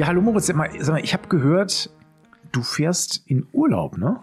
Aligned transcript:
Ja, 0.00 0.06
hallo 0.06 0.22
Moritz, 0.22 0.46
sag 0.46 0.56
mal, 0.56 0.70
sag 0.80 0.94
mal 0.94 1.04
ich 1.04 1.12
habe 1.12 1.28
gehört, 1.28 1.90
du 2.52 2.62
fährst 2.62 3.22
in 3.26 3.46
Urlaub, 3.52 3.98
ne? 3.98 4.18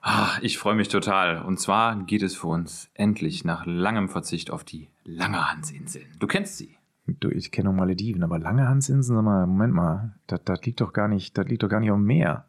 Ah, 0.00 0.38
ich 0.40 0.56
freue 0.56 0.74
mich 0.74 0.88
total. 0.88 1.42
Und 1.42 1.60
zwar 1.60 2.02
geht 2.04 2.22
es 2.22 2.34
für 2.34 2.46
uns 2.46 2.88
endlich 2.94 3.44
nach 3.44 3.66
langem 3.66 4.08
Verzicht 4.08 4.50
auf 4.50 4.64
die 4.64 4.88
Langerhansinseln. 5.04 6.06
Du 6.18 6.26
kennst 6.26 6.56
sie. 6.56 6.78
Du, 7.06 7.28
ich 7.28 7.52
kenne 7.52 7.68
noch 7.68 7.76
Malediven, 7.76 8.22
aber 8.24 8.38
Langerhansinseln, 8.38 9.18
sag 9.18 9.22
mal, 9.22 9.46
Moment 9.46 9.74
mal, 9.74 10.14
das, 10.28 10.40
das 10.46 10.64
liegt 10.64 10.80
doch 10.80 10.94
gar 10.94 11.08
nicht, 11.08 11.36
das 11.36 11.46
liegt 11.46 11.62
doch 11.62 11.68
gar 11.68 11.80
nicht 11.80 11.90
am 11.90 12.04
Meer. 12.04 12.46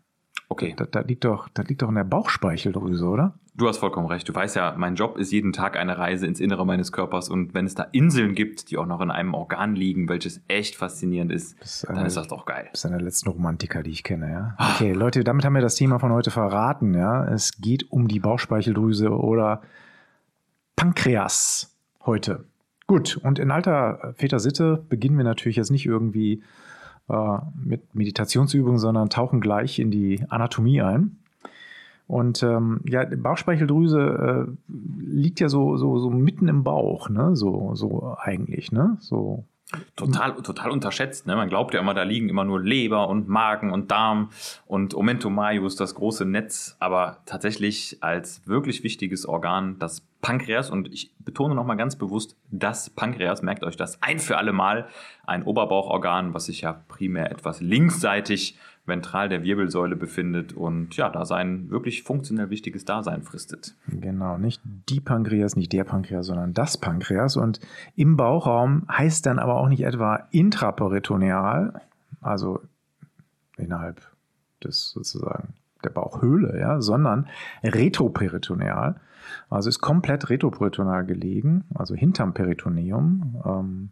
Okay. 0.48 0.73
Das, 0.77 0.89
das, 0.89 1.05
liegt 1.05 1.25
doch, 1.25 1.50
das 1.50 1.68
liegt 1.68 1.82
doch 1.82 1.89
in 1.89 1.95
der 1.95 2.05
Bauchspeicheldrüse, 2.05 3.05
oder? 3.05 3.38
Du 3.55 3.67
hast 3.67 3.77
vollkommen 3.77 4.07
recht. 4.07 4.27
Du 4.27 4.33
weißt 4.33 4.55
ja, 4.55 4.73
mein 4.77 4.95
Job 4.95 5.15
ist 5.15 5.31
jeden 5.31 5.53
Tag 5.53 5.77
eine 5.77 5.99
Reise 5.99 6.25
ins 6.25 6.39
Innere 6.39 6.65
meines 6.65 6.91
Körpers. 6.91 7.30
Und 7.30 7.53
wenn 7.53 7.67
es 7.67 7.75
da 7.75 7.84
Inseln 7.91 8.34
gibt, 8.34 8.71
die 8.71 8.77
auch 8.77 8.88
noch 8.88 8.99
in 8.99 9.11
einem 9.11 9.35
Organ 9.35 9.75
liegen, 9.75 10.09
welches 10.09 10.41
echt 10.48 10.75
faszinierend 10.75 11.31
ist, 11.31 11.61
ist 11.61 11.88
eine, 11.88 11.99
dann 11.99 12.08
ist 12.08 12.17
das 12.17 12.27
doch 12.27 12.45
geil. 12.45 12.67
Das 12.71 12.80
ist 12.80 12.85
einer 12.88 12.97
der 12.97 13.05
letzten 13.05 13.30
Romantiker, 13.30 13.84
die 13.84 13.91
ich 13.91 14.03
kenne, 14.03 14.31
ja. 14.31 14.58
Okay, 14.73 14.94
Leute, 14.94 15.23
damit 15.23 15.45
haben 15.45 15.53
wir 15.53 15.61
das 15.61 15.75
Thema 15.75 15.99
von 15.99 16.11
heute 16.11 16.31
verraten, 16.31 16.95
ja. 16.95 17.25
Es 17.25 17.61
geht 17.61 17.91
um 17.91 18.08
die 18.08 18.20
Bauchspeicheldrüse 18.20 19.11
oder 19.11 19.61
Pankreas 20.75 21.75
heute. 22.05 22.45
Gut, 22.88 23.17
und 23.17 23.38
in 23.38 23.52
alter 23.52 24.13
Väter-Sitte 24.16 24.83
beginnen 24.89 25.16
wir 25.16 25.23
natürlich 25.23 25.58
jetzt 25.58 25.72
nicht 25.72 25.85
irgendwie 25.85 26.41
äh, 27.08 27.38
mit 27.55 27.94
Meditationsübungen, 27.94 28.80
sondern 28.80 29.11
tauchen 29.11 29.41
gleich 29.41 29.77
in 29.77 29.91
die 29.91 30.25
Anatomie 30.30 30.81
ein. 30.81 31.20
Und 32.07 32.43
ähm, 32.43 32.81
ja, 32.88 33.05
Bauchspeicheldrüse 33.05 34.48
äh, 34.48 34.73
liegt 34.99 35.39
ja 35.39 35.49
so, 35.49 35.77
so, 35.77 35.98
so 35.99 36.09
mitten 36.09 36.48
im 36.48 36.63
Bauch, 36.63 37.09
ne? 37.09 37.35
So, 37.35 37.75
so 37.75 38.16
eigentlich, 38.20 38.71
ne? 38.71 38.98
So. 38.99 39.45
Total, 39.95 40.33
total 40.41 40.72
unterschätzt. 40.72 41.25
Ne? 41.25 41.36
Man 41.36 41.50
glaubt 41.50 41.73
ja 41.73 41.80
immer, 41.80 41.94
da 41.94 42.03
liegen 42.03 42.30
immer 42.30 42.44
nur 42.44 42.61
Leber 42.61 43.08
und 43.09 43.28
Magen 43.28 43.72
und 43.72 43.89
Darm 43.89 44.30
und 44.67 44.94
Omentum 44.94 45.33
Maius, 45.33 45.75
das 45.75 45.95
große 45.95 46.25
Netz. 46.25 46.75
Aber 46.80 47.17
tatsächlich 47.25 47.97
als 48.02 48.47
wirklich 48.47 48.83
wichtiges 48.83 49.25
Organ 49.25 49.80
das 49.80 50.02
Pankreas. 50.22 50.69
Und 50.69 50.94
ich 50.94 51.13
betone 51.19 51.56
nochmal 51.56 51.78
ganz 51.78 51.95
bewusst, 51.95 52.35
das 52.52 52.89
Pankreas, 52.89 53.41
merkt 53.41 53.63
euch 53.63 53.75
das 53.75 54.02
ein 54.03 54.19
für 54.19 54.38
alle 54.38 54.53
Mal, 54.53 54.88
ein 55.25 55.44
Oberbauchorgan, 55.44 56.33
was 56.33 56.45
sich 56.45 56.61
ja 56.61 56.73
primär 56.88 57.31
etwas 57.31 57.59
linksseitig 57.59 58.58
ventral 58.86 59.30
der 59.30 59.44
Wirbelsäule 59.44 59.95
befindet 59.95 60.53
und 60.53 60.95
ja, 60.98 61.09
da 61.09 61.26
sein 61.26 61.70
wirklich 61.70 62.03
funktionell 62.03 62.50
wichtiges 62.50 62.84
Dasein 62.84 63.23
fristet. 63.23 63.75
Genau, 63.88 64.38
nicht 64.38 64.62
die 64.90 65.00
Pankreas, 65.00 65.56
nicht 65.56 65.72
der 65.72 65.86
Pankreas, 65.86 66.25
sondern 66.25 66.53
das 66.53 66.78
Pankreas. 66.78 67.38
Und 67.38 67.62
im 67.95 68.17
Bauchraum 68.17 68.86
heißt 68.92 69.25
dann 69.25 69.40
aber 69.40 69.56
auch 69.56 69.70
nicht 69.70 69.84
etwa 69.84 70.28
intraperitoneal, 70.31 71.81
also 72.22 72.59
innerhalb 73.58 74.02
des 74.64 74.90
sozusagen 74.90 75.53
der 75.84 75.90
Bauchhöhle, 75.90 76.59
ja, 76.59 76.81
sondern 76.81 77.28
retroperitoneal. 77.64 79.00
Also 79.50 79.70
ist 79.70 79.80
komplett 79.80 80.30
retroperitoneal 80.30 81.06
gelegen, 81.06 81.64
also 81.73 81.95
hinterm 81.95 82.34
Peritoneum, 82.34 83.42
ähm, 83.45 83.90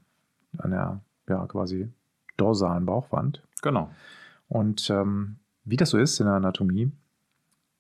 an 0.58 0.72
der 0.72 1.02
ja, 1.30 1.46
quasi 1.48 1.90
dorsalen 2.36 2.86
Bauchwand. 2.86 3.42
Genau. 3.62 3.90
Und 4.52 4.90
ähm, 4.90 5.38
wie 5.64 5.78
das 5.78 5.92
so 5.92 5.98
ist 5.98 6.20
in 6.20 6.26
der 6.26 6.36
Anatomie, 6.36 6.92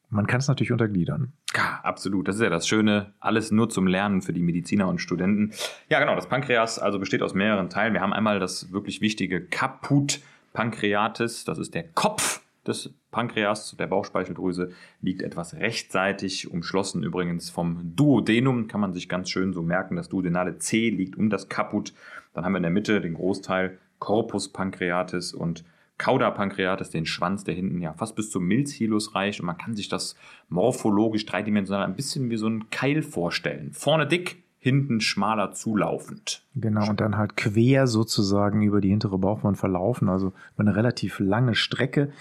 man 0.09 0.25
kann 0.25 0.39
es 0.39 0.47
natürlich 0.47 0.72
untergliedern. 0.72 1.33
Ja, 1.53 1.81
absolut. 1.83 2.30
Das 2.30 2.38
ist 2.38 2.41
ja 2.41 2.50
das 2.50 2.66
Schöne. 2.66 3.13
Alles 3.19 3.52
nur 3.52 3.69
zum 3.69 3.88
Lernen 3.88 4.22
für 4.22 4.31
die 4.31 4.41
Mediziner 4.41 4.88
und 4.88 5.00
Studenten. 5.00 5.52
Ja, 5.89 6.00
genau. 6.00 6.16
Das 6.16 6.30
Pankreas 6.30 6.80
also 6.80 6.97
besteht 6.97 7.23
aus 7.23 7.33
mehreren 7.33 7.69
Teilen. 7.69 7.94
Wir 7.94 8.00
haben 8.00 8.13
einmal 8.13 8.39
das 8.39 8.72
wirklich 8.72 9.02
wichtige 9.02 9.41
Caput 9.41 10.22
Pancreatis. 10.53 11.44
Das 11.44 11.57
ist 11.57 11.73
der 11.73 11.84
Kopf 11.84 12.41
des 12.66 12.94
Pankreas, 13.12 13.75
der 13.78 13.88
Bauchspeicheldrüse, 13.88 14.72
liegt 15.01 15.23
etwas 15.23 15.56
rechtsseitig, 15.56 16.51
umschlossen 16.51 17.03
übrigens 17.03 17.50
vom 17.50 17.96
Duodenum. 17.97 18.69
Kann 18.69 18.79
man 18.79 18.94
sich 18.94 19.09
ganz 19.09 19.29
schön 19.29 19.51
so 19.51 19.62
merken. 19.62 19.97
Das 19.97 20.07
duodenale 20.07 20.57
C 20.57 20.90
liegt 20.90 21.17
um 21.17 21.29
das 21.29 21.50
Caput. 21.50 21.94
Dann 22.34 22.46
haben 22.46 22.53
wir 22.53 22.57
in 22.57 22.63
der 22.63 22.72
Mitte 22.72 23.01
den 23.01 23.16
Großteil 23.16 23.78
Corpus 24.00 24.53
Pancreatis 24.53 25.34
und 25.34 25.66
Cauda 26.01 26.31
pancreatis, 26.31 26.89
den 26.89 27.06
Schwanz, 27.06 27.44
der 27.44 27.53
hinten 27.53 27.79
ja 27.79 27.94
fast 27.94 28.16
bis 28.16 28.31
zum 28.31 28.45
Milzhilus 28.45 29.13
reicht. 29.13 29.39
Und 29.39 29.45
man 29.45 29.57
kann 29.59 29.75
sich 29.75 29.88
das 29.88 30.16
morphologisch 30.50 31.28
dreidimensional 31.28 31.85
ein 31.85 31.95
bisschen 31.95 32.31
wie 32.31 32.38
so 32.38 32.47
ein 32.47 32.72
Keil 32.72 33.03
vorstellen. 33.03 33.72
Vorne 33.72 34.07
dick, 34.07 34.44
hinten 34.57 35.00
schmaler 35.00 35.51
zulaufend. 35.51 36.44
Genau, 36.56 36.90
und 36.90 37.00
dann 37.00 37.17
halt 37.17 37.38
quer 37.38 37.85
sozusagen 37.85 38.63
über 38.63 38.81
die 38.81 38.90
hintere 38.90 39.19
Bauchwand 39.19 39.59
verlaufen, 39.59 40.09
also 40.09 40.34
über 40.56 40.61
eine 40.61 40.75
relativ 40.75 41.19
lange 41.19 41.53
Strecke. 41.53 42.11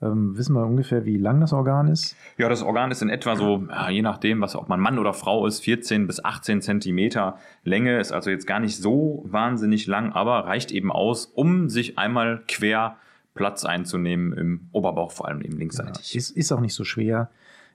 Ähm, 0.00 0.38
wissen 0.38 0.54
wir 0.54 0.64
ungefähr, 0.64 1.04
wie 1.04 1.16
lang 1.16 1.40
das 1.40 1.52
Organ 1.52 1.88
ist? 1.88 2.14
Ja, 2.38 2.48
das 2.48 2.62
Organ 2.62 2.92
ist 2.92 3.02
in 3.02 3.10
etwa 3.10 3.34
so, 3.34 3.66
je 3.90 4.02
nachdem, 4.02 4.42
was 4.42 4.54
ob 4.54 4.68
man 4.68 4.78
Mann 4.78 5.00
oder 5.00 5.12
Frau 5.12 5.44
ist, 5.46 5.60
14 5.64 6.06
bis 6.06 6.24
18 6.24 6.62
Zentimeter 6.62 7.38
Länge, 7.64 7.98
ist 7.98 8.12
also 8.12 8.30
jetzt 8.30 8.46
gar 8.46 8.60
nicht 8.60 8.76
so 8.76 9.24
wahnsinnig 9.26 9.88
lang, 9.88 10.12
aber 10.12 10.46
reicht 10.46 10.70
eben 10.70 10.92
aus, 10.92 11.26
um 11.26 11.68
sich 11.68 11.98
einmal 11.98 12.44
quer 12.46 12.96
Platz 13.34 13.64
einzunehmen 13.64 14.32
im 14.32 14.68
Oberbauch, 14.72 15.12
vor 15.12 15.28
allem 15.28 15.42
eben 15.42 15.58
linksseitig. 15.58 16.14
Ja, 16.14 16.18
ist, 16.18 16.30
ist 16.30 16.52
auch 16.52 16.60
nicht 16.60 16.74
so 16.74 16.84
schwer. 16.84 17.30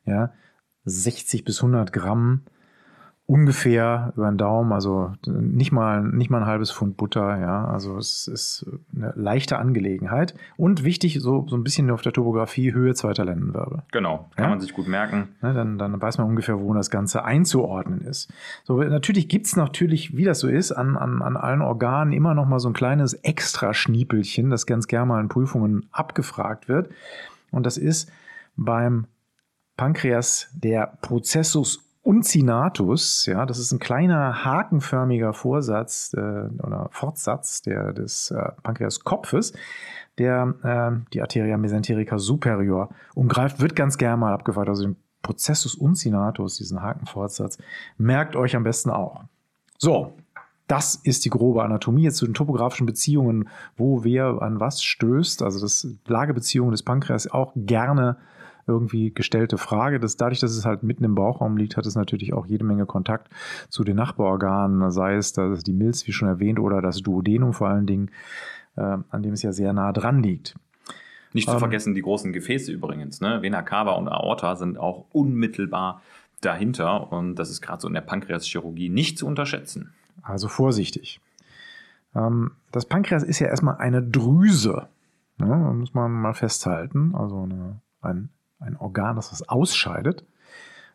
Ja, 0.06 0.34
60 0.86 1.44
bis 1.44 1.58
100 1.60 1.94
Gramm 1.94 2.44
ungefähr 3.30 4.12
über 4.16 4.28
den 4.28 4.40
Daumen, 4.40 4.74
also 4.74 5.14
nicht 5.28 5.72
mal, 5.72 6.02
nicht 6.02 6.32
mal 6.32 6.40
ein 6.40 6.48
halbes 6.48 6.72
Pfund 6.72 6.98
Butter, 6.98 7.40
ja, 7.40 7.66
also 7.66 7.96
es 7.98 8.28
ist 8.28 8.66
eine 8.96 9.14
leichte 9.16 9.60
Angelegenheit 9.60 10.34
und 10.58 10.84
wichtig, 10.84 11.20
so, 11.22 11.46
so 11.48 11.56
ein 11.56 11.64
bisschen 11.64 11.92
auf 11.92 12.02
der 12.02 12.12
Topographie 12.12 12.74
Höhe 12.74 12.96
zweiter 12.96 13.26
Lendenwirbel. 13.26 13.84
Genau, 13.92 14.32
kann 14.36 14.46
ja? 14.46 14.50
man 14.50 14.60
sich 14.60 14.74
gut 14.74 14.88
merken. 14.88 15.28
Ja, 15.44 15.54
dann, 15.54 15.78
dann 15.78 16.02
weiß 16.02 16.18
man 16.18 16.26
ungefähr, 16.26 16.60
wo 16.60 16.74
das 16.74 16.90
Ganze 16.90 17.24
einzuordnen 17.24 18.02
ist. 18.02 18.34
So, 18.64 18.82
natürlich 18.82 19.30
gibt's 19.30 19.56
natürlich, 19.56 20.18
wie 20.18 20.26
das 20.26 20.40
so 20.40 20.48
ist, 20.48 20.72
an, 20.72 20.98
an, 20.98 21.22
an 21.22 21.38
allen 21.38 21.62
Organen 21.62 22.14
immer 22.14 22.34
noch 22.34 22.48
mal 22.48 22.60
so 22.60 22.70
ein 22.70 22.74
kleines 22.74 23.14
Extraschniepelchen, 23.14 24.50
das 24.50 24.66
ganz 24.66 24.88
gerne 24.88 25.06
mal 25.06 25.22
in 25.22 25.30
Prüfungen 25.30 25.86
abgefragt 25.92 26.68
wird 26.68 26.90
und 27.52 27.68
das 27.68 27.78
ist 27.78 28.12
beim 28.56 29.06
Pankreas 29.78 30.50
der 30.54 30.98
Prozessus 31.02 31.89
Uncinatus, 32.10 33.28
ja, 33.28 33.46
das 33.46 33.60
ist 33.60 33.72
ein 33.72 33.78
kleiner 33.78 34.44
hakenförmiger 34.44 35.32
Vorsatz 35.32 36.12
äh, 36.16 36.20
oder 36.20 36.88
Fortsatz 36.90 37.62
der, 37.62 37.94
des 37.94 38.32
äh, 38.32 38.52
Pankreaskopfes, 38.64 39.54
der 40.18 40.56
äh, 40.64 41.06
die 41.14 41.22
Arteria 41.22 41.56
mesenterica 41.58 42.18
superior 42.18 42.90
umgreift, 43.14 43.62
wird 43.62 43.76
ganz 43.76 44.00
gerne 44.00 44.18
mal 44.18 44.34
abgefragt, 44.34 44.70
also 44.70 44.82
den 44.82 44.96
Prozessus 45.22 45.76
uncinatus, 45.76 46.58
diesen 46.58 46.82
Hakenfortsatz, 46.82 47.60
merkt 48.00 48.36
euch 48.36 48.56
am 48.56 48.64
besten 48.64 48.90
auch. 48.90 49.26
So, 49.78 50.14
das 50.66 50.96
ist 50.96 51.26
die 51.26 51.30
grobe 51.30 51.64
Anatomie. 51.64 52.06
Jetzt 52.06 52.18
zu 52.18 52.26
den 52.26 52.34
topografischen 52.34 52.88
Beziehungen, 52.88 53.50
wo 53.78 54.04
wer 54.04 54.42
an 54.42 54.60
was 54.60 54.82
stößt, 54.82 55.44
also 55.44 55.60
das 55.60 55.88
Lagebeziehungen 56.08 56.72
des 56.72 56.82
Pankreas 56.82 57.30
auch 57.30 57.52
gerne 57.56 58.18
irgendwie 58.70 59.14
gestellte 59.14 59.58
Frage. 59.58 60.00
Das, 60.00 60.16
dadurch, 60.16 60.40
dass 60.40 60.52
es 60.52 60.66
halt 60.66 60.84
mitten 60.84 61.04
im 61.04 61.16
Bauchraum 61.16 61.58
liegt, 61.58 61.76
hat 61.76 61.86
es 61.86 61.96
natürlich 61.96 62.34
auch 62.34 62.46
jede 62.46 62.64
Menge 62.64 62.86
Kontakt 62.86 63.30
zu 63.70 63.84
den 63.84 63.98
Nachbarorganen, 63.98 64.92
sei 64.92 65.16
es 65.16 65.34
das 65.34 65.64
die 65.64 65.74
Milz, 65.74 66.08
wie 66.08 66.14
schon 66.14 66.30
erwähnt, 66.30 66.60
oder 66.60 66.82
das 66.82 67.02
Duodenum 67.02 67.54
vor 67.54 67.68
allen 67.68 67.86
Dingen, 67.86 68.12
äh, 68.78 68.98
an 69.10 69.24
dem 69.24 69.34
es 69.34 69.42
ja 69.42 69.52
sehr 69.52 69.74
nah 69.74 69.92
dran 69.92 70.24
liegt. 70.24 70.56
Nicht 71.34 71.48
zu 71.48 71.54
ähm, 71.54 71.60
vergessen 71.60 71.96
die 71.96 72.02
großen 72.02 72.34
Gefäße 72.34 72.72
übrigens. 72.72 73.22
Ne? 73.22 73.42
Vena 73.42 73.62
cava 73.62 73.92
und 73.94 74.08
Aorta 74.08 74.56
sind 74.56 74.78
auch 74.78 75.06
unmittelbar 75.12 76.02
dahinter 76.42 77.12
und 77.12 77.36
das 77.36 77.50
ist 77.50 77.62
gerade 77.62 77.82
so 77.82 77.88
in 77.88 77.94
der 77.94 78.02
Pankreaschirurgie 78.02 78.90
nicht 78.90 79.18
zu 79.18 79.28
unterschätzen. 79.28 79.94
Also 80.22 80.48
vorsichtig. 80.48 81.20
Ähm, 82.16 82.52
das 82.72 82.86
Pankreas 82.86 83.24
ist 83.24 83.40
ja 83.40 83.48
erstmal 83.48 83.78
eine 83.78 84.02
Drüse. 84.02 84.88
Ne? 85.38 85.56
muss 85.74 85.94
man 85.94 86.12
mal 86.12 86.34
festhalten. 86.34 87.16
Also 87.16 87.44
eine, 87.44 87.82
ein 88.02 88.30
ein 88.60 88.78
Organ, 88.78 89.16
das 89.16 89.32
was 89.32 89.48
ausscheidet. 89.48 90.26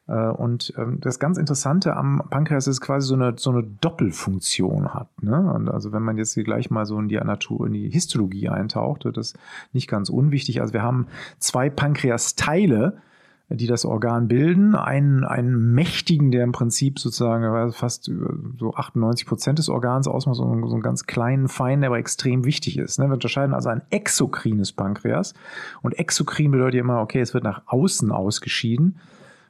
Äh, 0.07 0.29
und 0.29 0.73
ähm, 0.77 0.99
das 1.01 1.19
ganz 1.19 1.39
Interessante 1.39 1.97
am 1.97 2.23
Pankreas 2.31 2.67
ist 2.67 2.81
quasi 2.81 3.09
so 3.09 3.15
eine, 3.15 3.35
so 3.37 3.51
eine 3.51 3.63
Doppelfunktion 3.63 4.93
hat. 4.93 5.09
Ne? 5.23 5.53
Und 5.53 5.69
also 5.69 5.93
wenn 5.93 6.03
man 6.03 6.19
jetzt 6.19 6.35
hier 6.35 6.45
gleich 6.45 6.71
mal 6.71 6.87
so 6.87 6.99
in 6.99 7.09
die 7.09 7.17
Natur, 7.17 7.67
in 7.67 7.73
die 7.73 7.91
Histologie 7.91 8.49
eintaucht, 8.49 9.05
das 9.05 9.29
ist 9.29 9.39
nicht 9.73 9.89
ganz 9.89 10.11
unwichtig. 10.11 10.61
Also 10.61 10.75
wir 10.75 10.83
haben 10.83 11.07
zwei 11.39 11.71
Pankreasteile, 11.71 12.99
die 13.49 13.67
das 13.67 13.85
Organ 13.85 14.29
bilden. 14.29 14.75
Einen, 14.75 15.25
einen 15.25 15.75
mächtigen, 15.75 16.31
der 16.31 16.45
im 16.45 16.53
Prinzip 16.53 16.99
sozusagen 16.99 17.73
fast 17.73 18.11
so 18.59 18.75
98 18.75 19.27
Prozent 19.27 19.59
des 19.59 19.69
Organs 19.69 20.09
ausmacht, 20.09 20.37
so, 20.37 20.45
so 20.45 20.75
einen 20.75 20.83
ganz 20.83 21.07
kleinen, 21.07 21.49
feinen, 21.49 21.83
der 21.83 21.91
aber 21.91 21.99
extrem 21.99 22.45
wichtig 22.45 22.79
ist. 22.79 22.99
Ne? 22.99 23.07
Wir 23.07 23.15
unterscheiden 23.15 23.55
also 23.55 23.69
ein 23.69 23.83
exokrines 23.91 24.73
Pankreas. 24.73 25.35
Und 25.83 25.99
exokrin 25.99 26.51
bedeutet 26.51 26.81
immer, 26.81 27.01
okay, 27.01 27.21
es 27.21 27.35
wird 27.35 27.45
nach 27.45 27.63
außen 27.67 28.11
ausgeschieden, 28.11 28.99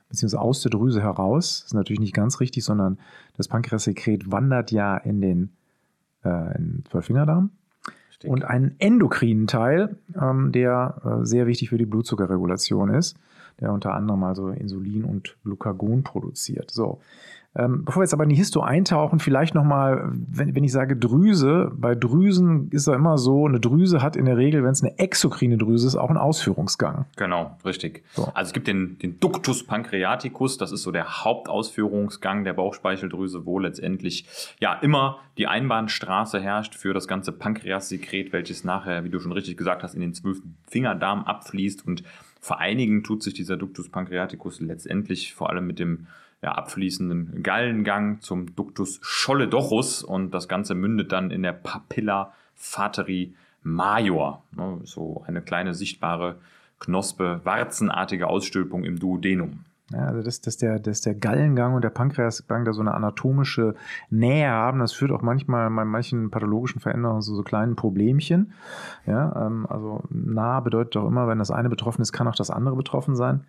beziehungsweise 0.09 0.41
aus 0.41 0.63
der 0.63 0.71
Drüse 0.71 1.01
heraus. 1.01 1.61
Das 1.61 1.67
ist 1.67 1.75
natürlich 1.75 2.01
nicht 2.01 2.15
ganz 2.15 2.41
richtig, 2.41 2.65
sondern 2.65 2.99
das 3.37 3.49
Pankreassekret 3.49 4.31
wandert 4.31 4.73
ja 4.73 4.97
in 4.97 5.21
den 5.21 5.53
äh, 6.25 6.57
in 6.57 6.85
Zwölffingerdarm 6.91 7.51
und 8.27 8.45
einen 8.45 8.75
endokrinen 8.79 9.47
Teil, 9.47 9.97
ähm, 10.21 10.53
der 10.53 11.01
äh, 11.05 11.27
sehr 11.27 11.47
wichtig 11.47 11.71
für 11.71 11.79
die 11.79 11.87
Blutzuckerregulation 11.87 12.91
ist, 12.91 13.17
der 13.61 13.73
unter 13.73 13.95
anderem 13.95 14.23
also 14.25 14.49
Insulin 14.49 15.05
und 15.05 15.37
Glucagon 15.45 16.03
produziert. 16.03 16.71
So. 16.71 17.01
Ähm, 17.57 17.85
bevor 17.85 18.01
wir 18.01 18.05
jetzt 18.05 18.15
aber 18.15 18.25
in 18.25 18.31
die 18.31 18.37
Histo 18.37 18.63
eintauchen, 18.63 19.21
vielleicht 19.21 19.55
nochmal, 19.55 20.11
wenn, 20.13 20.57
wenn 20.57 20.65
ich 20.65 20.73
sage 20.73 20.97
Drüse, 20.97 21.71
bei 21.77 21.95
Drüsen 21.95 22.69
ist 22.71 22.89
es 22.89 22.95
immer 22.95 23.17
so, 23.17 23.47
eine 23.47 23.61
Drüse 23.61 24.03
hat 24.03 24.17
in 24.17 24.25
der 24.25 24.37
Regel, 24.37 24.65
wenn 24.65 24.73
es 24.73 24.83
eine 24.83 24.99
exokrine 24.99 25.57
Drüse 25.57 25.87
ist, 25.87 25.95
auch 25.95 26.09
einen 26.09 26.19
Ausführungsgang. 26.19 27.05
Genau, 27.17 27.57
richtig. 27.65 28.03
So. 28.13 28.25
Also 28.35 28.49
es 28.49 28.53
gibt 28.53 28.67
den, 28.67 28.99
den 28.99 29.21
Ductus 29.21 29.65
pancreaticus, 29.65 30.59
das 30.59 30.73
ist 30.73 30.83
so 30.83 30.91
der 30.91 31.25
Hauptausführungsgang 31.25 32.43
der 32.43 32.55
Bauchspeicheldrüse, 32.55 33.47
wo 33.47 33.61
letztendlich 33.61 34.27
ja 34.59 34.75
immer 34.75 35.19
die 35.39 35.47
Einbahnstraße 35.47 36.41
herrscht 36.41 36.75
für 36.75 36.93
das 36.93 37.07
ganze 37.07 37.31
Pankreassekret, 37.31 38.33
welches 38.33 38.65
nachher, 38.65 39.05
wie 39.05 39.11
du 39.11 39.21
schon 39.21 39.33
richtig 39.33 39.57
gesagt 39.57 39.85
hast, 39.85 39.95
in 39.95 40.01
den 40.01 40.15
zwölften 40.15 40.57
Fingerdarm 40.67 41.23
abfließt 41.23 41.87
und 41.87 42.03
vereinigen 42.45 43.03
tut 43.03 43.23
sich 43.23 43.33
dieser 43.33 43.57
Ductus 43.57 43.89
pancreaticus 43.89 44.61
letztendlich 44.61 45.33
vor 45.33 45.49
allem 45.49 45.67
mit 45.67 45.79
dem 45.79 46.07
ja, 46.43 46.53
abfließenden 46.53 47.43
Gallengang 47.43 48.21
zum 48.21 48.55
Ductus 48.55 49.01
scholledochus 49.01 50.03
und 50.03 50.33
das 50.33 50.47
Ganze 50.47 50.75
mündet 50.75 51.11
dann 51.11 51.31
in 51.31 51.43
der 51.43 51.55
Papilla 51.55 52.35
fateri 52.55 53.35
major, 53.63 54.45
ne, 54.53 54.79
so 54.85 55.25
eine 55.27 55.41
kleine 55.41 55.73
sichtbare 55.73 56.37
Knospe, 56.81 57.41
warzenartige 57.45 58.27
Ausstülpung 58.27 58.85
im 58.85 58.99
Duodenum. 58.99 59.65
Ja, 59.93 60.07
also 60.07 60.23
dass, 60.23 60.41
dass, 60.41 60.57
der, 60.57 60.79
dass 60.79 61.03
der 61.03 61.15
Gallengang 61.15 61.75
und 61.75 61.83
der 61.83 61.91
Pankreasgang 61.91 62.65
da 62.65 62.73
so 62.73 62.81
eine 62.81 62.95
anatomische 62.95 63.75
Nähe 64.09 64.49
haben, 64.49 64.79
das 64.79 64.95
führt 64.95 65.13
auch 65.13 65.21
manchmal 65.21 65.69
bei 65.71 65.85
manchen 65.85 66.31
pathologischen 66.31 66.81
Veränderungen 66.81 67.21
zu 67.21 67.35
so 67.35 67.43
kleinen 67.43 67.77
Problemchen. 67.77 68.53
Ja, 69.07 69.47
ähm, 69.47 69.67
also 69.69 70.03
nah 70.09 70.61
bedeutet 70.61 70.97
auch 70.97 71.07
immer, 71.07 71.29
wenn 71.29 71.39
das 71.39 71.51
eine 71.51 71.69
betroffen 71.69 72.01
ist, 72.01 72.13
kann 72.13 72.27
auch 72.27 72.35
das 72.35 72.51
andere 72.51 72.77
betroffen 72.77 73.15
sein. 73.15 73.45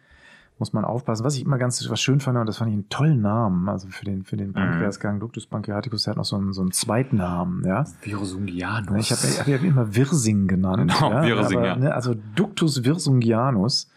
Muss 0.58 0.72
man 0.72 0.86
aufpassen. 0.86 1.26
Was 1.26 1.36
ich 1.36 1.44
immer 1.46 1.58
ganz 1.58 1.86
was 1.90 2.00
schön 2.00 2.22
fand, 2.22 2.38
und 2.38 2.48
das 2.48 2.58
fand 2.58 2.70
ich 2.70 2.76
einen 2.76 2.88
tollen 2.88 3.22
Namen, 3.22 3.68
also 3.68 3.90
für 3.90 4.06
den, 4.06 4.24
für 4.24 4.38
den 4.38 4.54
Pankreasgang, 4.54 5.20
Ductus 5.20 5.48
pancreaticus, 5.48 6.04
der 6.04 6.12
hat 6.12 6.18
noch 6.18 6.24
so 6.24 6.38
einen, 6.38 6.54
so 6.54 6.62
einen 6.62 6.72
Zweitnamen, 6.72 7.66
ja. 7.66 7.84
Virusungianus. 8.02 9.00
Ich 9.00 9.12
habe 9.12 9.40
hab 9.40 9.48
ja 9.48 9.58
immer 9.58 9.96
Wirsing 9.96 10.48
genannt. 10.48 10.94
Genau, 10.98 11.12
ja, 11.12 11.38
Wirsing, 11.38 11.58
aber, 11.58 11.68
ja. 11.68 11.76
Ne, 11.76 11.94
also 11.94 12.14
Ductus 12.36 12.86
virsungianus 12.86 13.90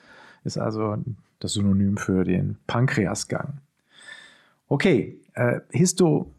ist 0.43 0.58
also 0.58 0.96
das 1.40 1.52
Synonym 1.52 1.96
für 1.96 2.25
den 2.25 2.58
Pankreasgang. 2.67 3.58
Okay, 4.69 5.19
äh, 5.35 5.61
Histo, 5.70 6.32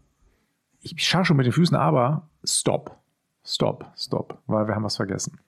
ich 0.82 0.96
schaue 0.98 1.26
schon 1.26 1.38
mit 1.38 1.46
den 1.46 1.54
Füßen, 1.54 1.76
aber 1.76 2.28
stopp, 2.44 2.98
stopp, 3.44 3.92
stopp, 3.98 4.42
weil 4.48 4.68
wir 4.68 4.76
haben 4.76 4.84
was 4.84 4.98
vergessen. 4.98 5.40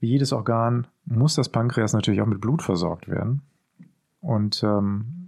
Wie 0.00 0.08
jedes 0.08 0.32
Organ 0.32 0.86
muss 1.06 1.34
das 1.34 1.48
Pankreas 1.48 1.92
natürlich 1.92 2.20
auch 2.20 2.26
mit 2.26 2.40
Blut 2.40 2.62
versorgt 2.62 3.08
werden. 3.08 3.42
Und 4.20 4.62
ähm, 4.62 5.23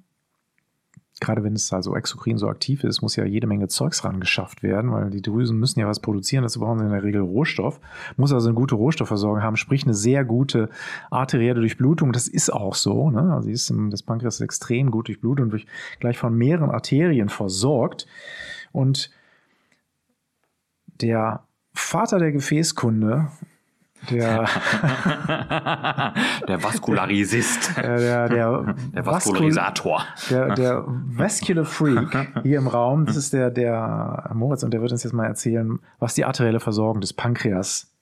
gerade 1.20 1.42
wenn 1.42 1.54
es 1.54 1.72
also 1.72 1.96
exokrin 1.96 2.36
so 2.36 2.48
aktiv 2.48 2.84
ist, 2.84 3.00
muss 3.00 3.16
ja 3.16 3.24
jede 3.24 3.46
Menge 3.46 3.68
Zeugs 3.68 4.04
ran 4.04 4.20
geschafft 4.20 4.62
werden, 4.62 4.92
weil 4.92 5.10
die 5.10 5.22
Drüsen 5.22 5.58
müssen 5.58 5.80
ja 5.80 5.86
was 5.86 6.00
produzieren, 6.00 6.42
dazu 6.42 6.60
brauchen 6.60 6.78
sie 6.78 6.84
in 6.84 6.90
der 6.90 7.02
Regel 7.02 7.22
Rohstoff, 7.22 7.80
muss 8.16 8.32
also 8.32 8.48
eine 8.48 8.54
gute 8.54 8.74
Rohstoffversorgung 8.74 9.42
haben, 9.42 9.56
sprich 9.56 9.84
eine 9.84 9.94
sehr 9.94 10.24
gute 10.24 10.68
arterielle 11.10 11.60
Durchblutung. 11.60 12.12
Das 12.12 12.28
ist 12.28 12.52
auch 12.52 12.74
so. 12.74 13.10
Ne? 13.10 13.32
Also 13.32 13.48
ist, 13.48 13.72
das 13.90 14.02
Pankreas 14.02 14.36
ist 14.36 14.40
extrem 14.42 14.90
gut 14.90 15.08
durchblutet 15.08 15.44
und 15.44 15.50
durch, 15.50 15.66
gleich 16.00 16.18
von 16.18 16.34
mehreren 16.34 16.70
Arterien 16.70 17.30
versorgt. 17.30 18.06
Und 18.72 19.10
der 21.00 21.44
Vater 21.72 22.18
der 22.18 22.32
Gefäßkunde, 22.32 23.28
der 24.10 24.46
der 26.48 26.62
Vaskularisist. 26.62 27.76
der, 27.82 27.98
der, 27.98 28.28
der, 28.28 28.74
Der 28.94 29.06
Vaskularisator. 29.06 30.04
der, 30.30 30.54
der 30.54 30.84
Vascular 30.86 31.64
Freak 31.64 32.32
hier 32.42 32.58
im 32.58 32.68
Raum, 32.68 33.06
das 33.06 33.16
ist 33.16 33.32
der, 33.32 33.50
der 33.50 34.30
Moritz 34.34 34.62
und 34.62 34.72
der 34.72 34.80
wird 34.80 34.92
uns 34.92 35.02
jetzt 35.02 35.12
mal 35.12 35.26
erzählen, 35.26 35.78
was 35.98 36.14
die 36.14 36.24
arterielle 36.24 36.60
Versorgung 36.60 37.00
des 37.00 37.12
Pankreas 37.12 37.92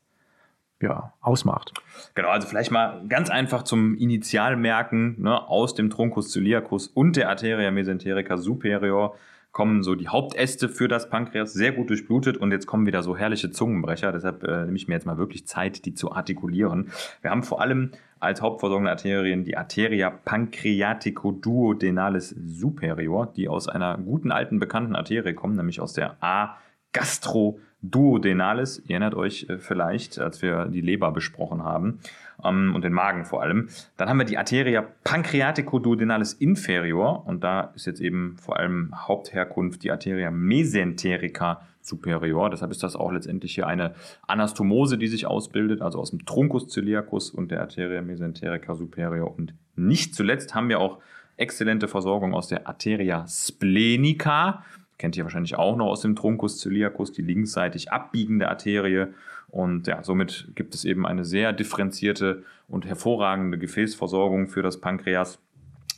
ja, 0.80 1.12
ausmacht. 1.20 1.72
Genau, 2.14 2.28
also 2.28 2.46
vielleicht 2.46 2.70
mal 2.70 3.02
ganz 3.08 3.30
einfach 3.30 3.62
zum 3.62 3.96
Initialmerken 3.96 5.22
ne, 5.22 5.48
aus 5.48 5.74
dem 5.74 5.90
Truncus 5.90 6.32
celiacus 6.32 6.88
und 6.88 7.16
der 7.16 7.28
Arteria 7.28 7.70
mesenterica 7.70 8.36
superior 8.36 9.16
kommen 9.54 9.82
so 9.84 9.94
die 9.94 10.08
Hauptäste 10.08 10.68
für 10.68 10.88
das 10.88 11.08
Pankreas 11.08 11.54
sehr 11.54 11.72
gut 11.72 11.88
durchblutet 11.88 12.36
und 12.36 12.50
jetzt 12.50 12.66
kommen 12.66 12.86
wieder 12.86 13.04
so 13.04 13.16
herrliche 13.16 13.52
Zungenbrecher, 13.52 14.10
deshalb 14.12 14.42
äh, 14.42 14.64
nehme 14.64 14.76
ich 14.76 14.88
mir 14.88 14.94
jetzt 14.94 15.06
mal 15.06 15.16
wirklich 15.16 15.46
Zeit, 15.46 15.84
die 15.86 15.94
zu 15.94 16.10
artikulieren. 16.12 16.90
Wir 17.22 17.30
haben 17.30 17.44
vor 17.44 17.60
allem 17.62 17.92
als 18.18 18.42
hauptversorgende 18.42 18.90
Arterien 18.90 19.44
die 19.44 19.56
Arteria 19.56 20.10
pancreatico-duodenalis 20.10 22.30
superior, 22.30 23.32
die 23.34 23.48
aus 23.48 23.68
einer 23.68 23.96
guten 23.96 24.32
alten 24.32 24.58
bekannten 24.58 24.96
Arterie 24.96 25.34
kommen, 25.34 25.54
nämlich 25.54 25.80
aus 25.80 25.92
der 25.92 26.16
A 26.20 26.56
gastroduodenalis. 26.92 28.80
Ihr 28.80 28.90
erinnert 28.90 29.14
euch 29.14 29.46
äh, 29.48 29.58
vielleicht, 29.58 30.18
als 30.18 30.42
wir 30.42 30.66
die 30.66 30.80
Leber 30.80 31.12
besprochen 31.12 31.62
haben 31.62 32.00
ähm, 32.42 32.74
und 32.74 32.82
den 32.82 32.92
Magen 32.92 33.24
vor 33.24 33.42
allem. 33.42 33.68
Dann 33.96 34.08
haben 34.08 34.18
wir 34.18 34.24
die 34.24 34.38
Arteria 34.38 34.84
pancreatico-duodenalis 35.04 36.32
inferior 36.32 37.26
und 37.26 37.44
da 37.44 37.72
ist 37.74 37.86
jetzt 37.86 38.00
eben 38.00 38.36
vor 38.38 38.58
allem 38.58 38.92
Hauptherkunft 38.94 39.82
die 39.82 39.90
Arteria 39.90 40.30
mesenterica 40.30 41.60
superior. 41.84 42.50
Deshalb 42.50 42.70
ist 42.70 42.82
das 42.82 42.96
auch 42.96 43.12
letztendlich 43.12 43.54
hier 43.54 43.66
eine 43.66 43.94
Anastomose, 44.26 44.96
die 44.98 45.06
sich 45.06 45.26
ausbildet, 45.26 45.82
also 45.82 45.98
aus 45.98 46.10
dem 46.10 46.24
Truncus 46.24 46.68
celiacus 46.68 47.30
und 47.30 47.50
der 47.50 47.60
Arteria 47.60 48.00
mesenterica 48.00 48.74
superior. 48.74 49.36
Und 49.36 49.54
nicht 49.76 50.14
zuletzt 50.14 50.54
haben 50.54 50.68
wir 50.68 50.80
auch 50.80 50.98
exzellente 51.36 51.88
Versorgung 51.88 52.34
aus 52.34 52.48
der 52.48 52.66
Arteria 52.66 53.26
splenica. 53.28 54.64
Kennt 54.98 55.16
ihr 55.16 55.24
wahrscheinlich 55.24 55.56
auch 55.56 55.76
noch 55.76 55.86
aus 55.86 56.00
dem 56.00 56.16
Truncus 56.16 56.60
celiacus, 56.60 57.12
die 57.12 57.22
linksseitig 57.22 57.92
abbiegende 57.92 58.48
Arterie. 58.48 59.08
Und 59.54 59.86
ja, 59.86 60.02
somit 60.02 60.48
gibt 60.56 60.74
es 60.74 60.84
eben 60.84 61.06
eine 61.06 61.24
sehr 61.24 61.52
differenzierte 61.52 62.42
und 62.66 62.86
hervorragende 62.86 63.56
Gefäßversorgung 63.56 64.48
für 64.48 64.62
das 64.62 64.80
Pankreas. 64.80 65.38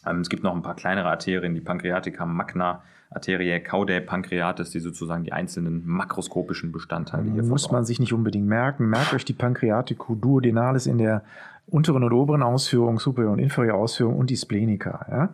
Ähm, 0.07 0.21
es 0.21 0.29
gibt 0.29 0.43
noch 0.43 0.55
ein 0.55 0.61
paar 0.61 0.77
kleinere 0.77 1.09
Arterien, 1.09 1.55
die 1.55 1.63
Pancreatica 1.63 2.27
magna, 2.27 2.83
Arteriae 3.09 3.61
caudae 3.61 4.03
pancreatis, 4.03 4.73
die 4.73 4.81
sozusagen 4.81 5.25
die 5.25 5.33
einzelnen 5.33 5.87
makroskopischen 5.87 6.71
Bestandteile 6.71 7.31
hier 7.33 7.45
Muss 7.45 7.63
versorgen. 7.63 7.77
man 7.77 7.85
sich 7.87 7.99
nicht 7.99 8.13
unbedingt 8.13 8.47
merken. 8.47 8.91
Merkt 8.91 9.15
euch 9.15 9.25
die 9.25 9.33
Pancreatico-duodenalis 9.33 10.87
in 10.87 10.99
der 10.99 11.23
unteren 11.67 12.05
und 12.05 12.13
oberen 12.13 12.43
Ausführung, 12.43 12.99
superior 12.99 13.33
und 13.33 13.39
inferior 13.39 13.77
Ausführung 13.79 14.19
und 14.19 14.29
die 14.29 14.37
Splenica. 14.37 15.07
Ja? 15.11 15.29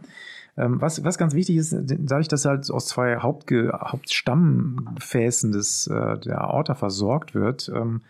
Ähm, 0.63 0.81
Was, 0.81 1.03
was 1.05 1.19
ganz 1.19 1.35
wichtig 1.35 1.57
ist, 1.57 1.75
dadurch, 1.75 2.29
dass 2.29 2.45
halt 2.45 2.71
aus 2.71 2.87
zwei 2.87 3.17
Hauptge 3.17 3.73
Hauptstammgefäßen 3.73 5.51
des, 5.51 5.89
äh, 5.89 6.19
der 6.19 6.41
Aorta 6.43 6.75
versorgt 6.75 7.35
wird, 7.35 7.71
ähm, 7.75 8.03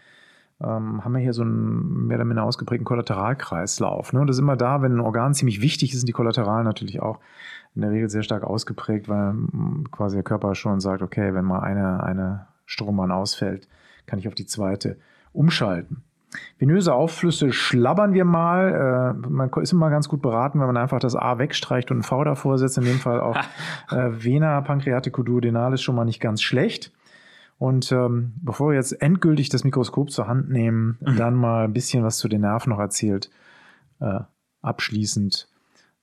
ähm, 0.61 1.04
haben 1.04 1.12
wir 1.12 1.21
hier 1.21 1.32
so 1.32 1.42
einen 1.42 2.06
mehr 2.06 2.18
oder 2.18 2.25
minder 2.25 2.44
ausgeprägten 2.44 2.85
Kollateralkreislauf. 2.85 4.12
Ne? 4.12 4.21
Und 4.21 4.26
das 4.26 4.37
ist 4.37 4.42
immer 4.42 4.56
da, 4.56 4.82
wenn 4.82 4.92
ein 4.92 5.00
Organ 5.00 5.35
ziemlich 5.35 5.62
wichtig 5.62 5.92
ist, 5.92 6.00
sind 6.00 6.09
die 6.09 6.12
Kollateralen 6.12 6.64
natürlich 6.64 7.00
auch 7.00 7.21
in 7.75 7.82
der 7.82 7.90
Regel 7.90 8.11
sehr 8.11 8.23
stark 8.23 8.44
ausgeprägt, 8.44 9.09
weil 9.09 9.32
mm, 9.32 9.88
quasi 9.90 10.16
der 10.16 10.23
Körper 10.23 10.54
schon 10.54 10.80
sagt, 10.80 11.02
okay, 11.02 11.32
wenn 11.35 11.44
mal 11.44 11.61
eine, 11.61 12.02
eine 12.02 12.47
Strombahn 12.66 13.11
ausfällt, 13.11 13.66
kann 14.06 14.18
ich 14.18 14.28
auf 14.28 14.35
die 14.35 14.47
zweite 14.47 14.99
umschalten. 15.32 16.04
Venöse 16.59 16.95
Aufflüsse 16.95 17.53
schlabbern 17.53 18.15
wir 18.15 18.25
mal. 18.25 19.17
Äh, 19.25 19.29
man 19.29 19.51
ist 19.61 19.73
immer 19.73 19.91
ganz 19.91 20.09
gut 20.09 20.23
beraten, 20.23 20.61
wenn 20.61 20.67
man 20.67 20.77
einfach 20.77 20.99
das 20.99 21.17
A 21.17 21.39
wegstreicht 21.39 21.91
und 21.91 21.99
ein 21.99 22.03
V 22.03 22.25
davor 22.25 22.59
setzt. 22.59 22.79
In 22.79 22.85
dem 22.85 22.99
Fall 22.99 23.21
auch 23.21 23.37
äh, 23.91 24.25
Vena 24.25 24.61
pancreatico-duodenalis 24.61 25.83
schon 25.83 25.95
mal 25.95 26.05
nicht 26.05 26.21
ganz 26.21 26.43
schlecht. 26.43 26.93
Und 27.59 27.93
ähm, 27.93 28.33
bevor 28.43 28.71
wir 28.71 28.77
jetzt 28.77 29.01
endgültig 29.01 29.49
das 29.49 29.62
Mikroskop 29.62 30.11
zur 30.11 30.27
Hand 30.27 30.51
nehmen, 30.51 30.99
dann 31.01 31.35
mal 31.35 31.65
ein 31.65 31.73
bisschen 31.73 32.03
was 32.03 32.19
zu 32.19 32.29
den 32.29 32.41
Nerven 32.41 32.71
noch 32.71 32.81
erzählt. 32.81 33.31
Äh, 34.01 34.21
abschließend. 34.62 35.49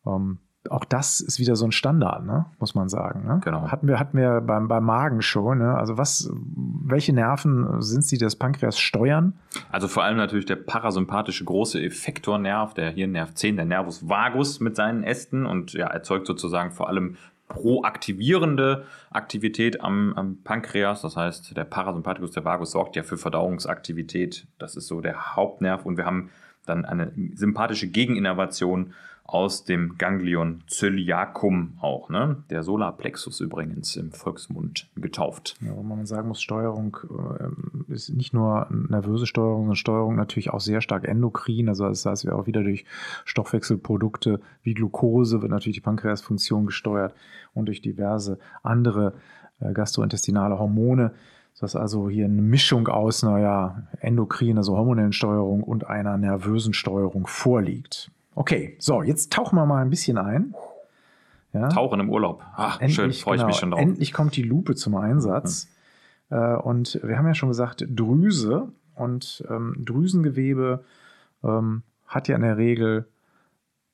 Ähm, 0.05 0.39
auch 0.69 0.83
das 0.83 1.21
ist 1.21 1.39
wieder 1.39 1.55
so 1.55 1.65
ein 1.65 1.71
Standard, 1.71 2.25
ne? 2.25 2.45
muss 2.59 2.75
man 2.75 2.89
sagen. 2.89 3.25
Ne? 3.25 3.39
Genau. 3.43 3.71
Hatten 3.71 3.87
wir, 3.87 3.97
hatten 3.97 4.17
wir 4.17 4.41
beim, 4.41 4.67
beim 4.67 4.83
Magen 4.83 5.21
schon. 5.21 5.59
Ne? 5.59 5.75
Also 5.75 5.97
was, 5.97 6.29
welche 6.33 7.13
Nerven 7.13 7.81
sind 7.81 8.03
sie, 8.03 8.17
die 8.17 8.25
das 8.25 8.35
Pankreas 8.35 8.77
steuern? 8.77 9.33
Also 9.71 9.87
vor 9.87 10.03
allem 10.03 10.17
natürlich 10.17 10.45
der 10.45 10.57
parasympathische 10.57 11.45
große 11.45 11.81
Effektornerv, 11.81 12.73
der 12.73 12.91
Hirnnerv 12.91 13.33
10, 13.33 13.55
der 13.55 13.65
Nervus 13.65 14.09
vagus 14.09 14.59
mit 14.59 14.75
seinen 14.75 15.03
Ästen 15.03 15.45
und 15.45 15.73
ja, 15.73 15.87
erzeugt 15.87 16.27
sozusagen 16.27 16.71
vor 16.71 16.89
allem 16.89 17.15
proaktivierende 17.47 18.85
Aktivität 19.09 19.81
am, 19.81 20.13
am 20.15 20.43
Pankreas. 20.43 21.01
Das 21.01 21.15
heißt, 21.15 21.55
der 21.55 21.63
Parasympathikus, 21.63 22.31
der 22.31 22.43
Vagus 22.43 22.71
sorgt 22.71 22.97
ja 22.97 23.03
für 23.03 23.17
Verdauungsaktivität. 23.17 24.45
Das 24.59 24.75
ist 24.75 24.87
so 24.87 24.99
der 24.99 25.35
Hauptnerv 25.35 25.85
und 25.85 25.97
wir 25.97 26.05
haben 26.05 26.29
dann 26.69 26.85
eine 26.85 27.11
sympathische 27.35 27.89
Gegeninnervation 27.89 28.93
aus 29.31 29.63
dem 29.63 29.97
Ganglion 29.99 30.63
celiacum 30.67 31.77
auch, 31.81 32.09
ne? 32.09 32.37
Der 32.49 32.63
Solarplexus 32.63 33.41
übrigens 33.41 33.95
im 33.95 34.11
Volksmund 34.11 34.87
getauft. 34.95 35.55
Ja, 35.61 35.75
wo 35.75 35.83
man 35.83 36.07
sagen 36.07 36.29
muss, 36.29 36.41
Steuerung 36.41 36.97
äh, 37.87 37.93
ist 37.93 38.09
nicht 38.09 38.33
nur 38.33 38.67
nervöse 38.71 39.27
Steuerung, 39.27 39.61
sondern 39.61 39.75
Steuerung 39.75 40.15
natürlich 40.15 40.49
auch 40.49 40.59
sehr 40.59 40.81
stark 40.81 41.07
endokrin. 41.07 41.69
Also 41.69 41.87
das 41.87 42.07
heißt, 42.07 42.25
wir 42.25 42.35
auch 42.35 42.47
wieder 42.47 42.63
durch 42.63 42.85
Stoffwechselprodukte 43.25 44.39
wie 44.63 44.73
Glucose 44.73 45.43
wird 45.43 45.51
natürlich 45.51 45.77
die 45.77 45.81
Pankreasfunktion 45.81 46.65
gesteuert 46.65 47.13
und 47.53 47.67
durch 47.67 47.81
diverse 47.81 48.39
andere 48.63 49.13
äh, 49.59 49.73
gastrointestinale 49.73 50.57
Hormone. 50.57 51.11
Das 51.59 51.71
ist 51.71 51.75
also 51.75 52.09
hier 52.09 52.25
eine 52.25 52.41
Mischung 52.41 52.87
aus, 52.87 53.21
naja, 53.23 53.83
endokrin, 53.99 54.57
also 54.57 54.77
hormonellen 54.77 55.11
Steuerung 55.11 55.61
und 55.61 55.87
einer 55.87 56.17
nervösen 56.17 56.73
Steuerung 56.73 57.27
vorliegt. 57.27 58.11
Okay, 58.33 58.77
so, 58.79 59.03
jetzt 59.03 59.33
tauchen 59.33 59.57
wir 59.57 59.65
mal 59.65 59.81
ein 59.81 59.89
bisschen 59.89 60.17
ein. 60.17 60.55
Ja? 61.51 61.67
Tauchen 61.67 61.99
im 61.99 62.09
Urlaub. 62.09 62.43
Ach, 62.55 62.79
endlich, 62.79 62.95
schön, 62.95 63.11
freue 63.11 63.37
genau, 63.37 63.47
ich 63.49 63.53
mich 63.53 63.59
schon 63.59 63.71
drauf. 63.71 63.81
Endlich 63.81 64.13
kommt 64.13 64.35
die 64.37 64.43
Lupe 64.43 64.75
zum 64.75 64.95
Einsatz. 64.95 65.67
Mhm. 66.29 66.37
Äh, 66.37 66.55
und 66.55 66.99
wir 67.03 67.17
haben 67.17 67.27
ja 67.27 67.33
schon 67.33 67.49
gesagt, 67.49 67.85
Drüse 67.89 68.69
und 68.95 69.43
ähm, 69.49 69.75
Drüsengewebe 69.79 70.85
ähm, 71.43 71.83
hat 72.07 72.27
ja 72.27 72.35
in 72.35 72.41
der 72.41 72.57
Regel 72.57 73.07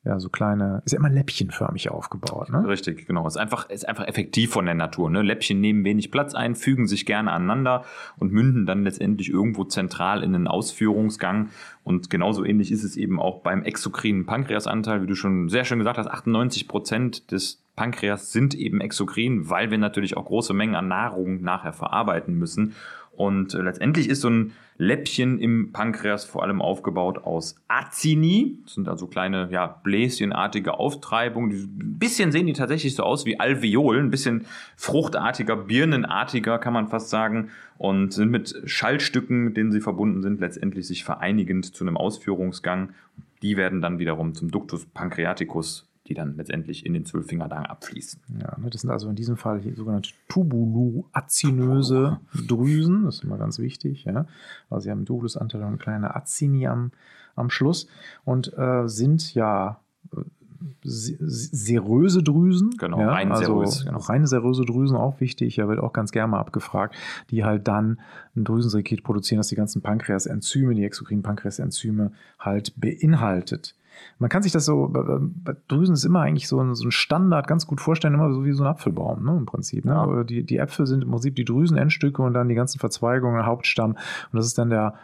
ja, 0.06 0.20
so 0.20 0.30
kleine, 0.30 0.84
ist 0.86 0.92
ja 0.92 1.00
immer 1.00 1.10
läppchenförmig 1.10 1.90
aufgebaut. 1.90 2.50
Ne? 2.52 2.68
Richtig, 2.68 3.08
genau. 3.08 3.26
Ist 3.26 3.38
einfach, 3.38 3.70
ist 3.72 3.88
einfach 3.90 4.08
effektiv 4.08 4.52
von 4.52 4.66
der 4.66 4.76
Natur. 4.76 5.10
Ne? 5.10 5.24
Läppchen 5.24 5.60
nehmen 5.60 5.84
wenig 5.84 6.12
Platz 6.12 6.36
ein, 6.36 6.56
fügen 6.56 6.86
sich 6.86 7.08
gerne 7.08 7.32
aneinander 7.32 7.84
und 8.18 8.32
münden 8.32 8.68
dann 8.68 8.84
letztendlich 8.84 9.30
irgendwo 9.30 9.64
zentral 9.64 10.24
in 10.24 10.34
den 10.34 10.48
Ausführungsgang. 10.48 11.50
Und 11.84 12.12
genauso 12.12 12.46
ähnlich 12.46 12.72
ist 12.72 12.84
es 12.84 12.98
eben 12.98 13.20
auch 13.20 13.42
beim 13.42 13.64
exokrinen 13.64 14.28
Pankreasanteil, 14.28 15.02
wie 15.02 15.08
du 15.08 15.16
schon 15.16 15.50
sehr 15.50 15.66
schön 15.66 15.80
gesagt 15.80 15.98
hast, 15.98 16.08
98 16.08 16.68
Prozent 16.68 17.32
des 17.32 17.64
Pankreas 17.76 18.32
sind 18.32 18.54
eben 18.54 18.82
exokrin, 18.82 19.50
weil 19.50 19.72
wir 19.72 19.78
natürlich 19.78 20.18
auch 20.18 20.26
große 20.26 20.54
Mengen 20.54 20.76
an 20.76 20.88
Nahrung 20.88 21.42
nachher 21.42 21.74
verarbeiten 21.74 22.36
müssen. 22.36 22.76
Und 23.16 23.54
äh, 23.54 23.62
letztendlich 23.62 24.10
ist 24.10 24.22
so 24.22 24.30
ein 24.30 24.54
Läppchen 24.78 25.40
im 25.40 25.72
Pankreas 25.72 26.26
vor 26.26 26.44
allem 26.44 26.62
aufgebaut 26.62 27.20
aus 27.20 27.56
Acini. 27.68 28.60
Das 28.64 28.74
sind 28.74 28.90
also 28.90 29.08
kleine, 29.08 29.48
ja, 29.52 29.68
bläschenartige 29.84 30.80
Auftreibungen. 30.80 31.52
Ein 31.52 31.98
bisschen 31.98 32.32
sehen 32.32 32.48
die 32.48 32.54
tatsächlich 32.54 32.96
so 32.96 33.04
aus 33.04 33.26
wie 33.26 33.40
Alveolen, 33.40 34.08
ein 34.08 34.12
bisschen 34.12 34.46
fruchtartiger, 34.76 35.56
birnenartiger, 35.56 36.60
kann 36.60 36.74
man 36.74 36.88
fast 36.88 37.10
sagen. 37.10 37.50
Und 37.78 38.14
sind 38.14 38.32
mit 38.32 38.62
Schallstücken, 38.66 39.46
mit 39.46 39.58
denen 39.58 39.72
sie 39.72 39.82
verbunden 39.82 40.22
sind, 40.22 40.40
letztendlich 40.40 40.88
sich 40.88 41.04
vereinigend 41.04 41.74
zu 41.76 41.84
einem 41.84 41.98
Ausführungsgang. 41.98 42.90
Die 43.42 43.58
werden 43.58 43.82
dann 43.82 44.00
wiederum 44.00 44.34
zum 44.34 44.52
Ductus 44.52 44.86
pancreaticus 44.86 45.88
die 46.08 46.14
dann 46.14 46.36
letztendlich 46.38 46.86
in 46.86 46.94
den 46.94 47.06
Zwölffingerdarm 47.06 47.66
abfließen. 47.66 48.22
Ja, 48.42 48.58
ne, 48.60 48.70
das 48.70 48.82
sind 48.82 48.92
also 48.92 49.10
in 49.10 49.16
diesem 49.16 49.38
Fall 49.38 49.60
hier 49.60 49.76
sogenannte 49.76 50.12
tubuluazinöse 50.28 52.20
Drüsen, 52.48 53.06
das 53.06 53.16
ist 53.16 53.24
immer 53.24 53.38
ganz 53.38 53.60
wichtig. 53.60 54.06
Ja. 54.06 54.28
Also 54.70 54.84
sie 54.86 54.92
haben 54.92 55.00
einen 55.00 55.06
Dubulusanteil 55.06 55.62
und 55.62 55.68
eine 55.68 55.78
kleine 55.78 56.16
Azini 56.16 56.68
am, 56.68 56.92
am 57.36 57.50
Schluss 57.50 57.88
und 58.24 58.56
äh, 58.58 58.88
sind 58.88 59.34
ja 59.34 59.80
äh, 60.16 60.22
seröse 60.84 62.24
Drüsen. 62.24 62.72
Genau, 62.78 63.00
ja, 63.00 63.10
rein 63.10 63.32
also 63.32 63.44
serös. 63.44 63.86
Genau. 63.86 64.00
Reine 64.00 64.28
seröse 64.28 64.64
Drüsen 64.64 64.96
auch 64.96 65.20
wichtig, 65.20 65.58
ja, 65.58 65.68
wird 65.68 65.80
auch 65.80 65.94
ganz 65.94 66.12
gerne 66.12 66.30
mal 66.30 66.40
abgefragt, 66.40 66.96
die 67.32 67.44
halt 67.44 67.68
dann 67.68 68.00
ein 68.36 68.44
Drüsensekret 68.44 69.04
produzieren, 69.04 69.40
das 69.40 69.48
die 69.48 69.56
ganzen 69.56 69.82
Pankreasenzyme, 69.82 70.76
die 70.76 70.84
exokrinen 70.84 71.24
Pankreasenzyme 71.24 72.12
halt 72.40 72.74
beinhaltet. 72.80 73.76
Man 74.20 74.30
kann 74.30 74.44
sich 74.44 74.52
das 74.52 74.66
so, 74.66 74.90
bei 74.92 75.56
Drüsen 75.68 75.94
ist 75.94 76.06
immer 76.06 76.22
eigentlich 76.22 76.48
so 76.48 76.60
ein, 76.60 76.76
so 76.76 76.86
ein 76.86 76.92
Standard 76.92 77.48
ganz 77.48 77.68
gut 77.68 77.82
vorstellen, 77.82 78.14
immer 78.14 78.34
so 78.34 78.46
wie 78.46 78.54
so 78.54 78.64
ein 78.64 78.70
Apfelbaum, 78.70 79.24
ne, 79.24 79.36
im 79.38 79.46
Prinzip. 79.46 79.86
Ne? 79.86 79.92
Ja. 79.92 80.24
Die, 80.24 80.44
die 80.44 80.58
Äpfel 80.58 80.86
sind 80.86 81.04
im 81.04 81.12
Prinzip 81.12 81.36
die 81.36 81.46
Drüsenendstücke 81.46 82.22
und 82.22 82.34
dann 82.34 82.50
die 82.50 82.56
ganzen 82.56 82.80
Verzweigungen, 82.80 83.46
Hauptstamm. 83.46 83.92
Und 83.92 84.34
das 84.34 84.46
ist 84.46 84.58
dann 84.58 84.70
der 84.70 84.96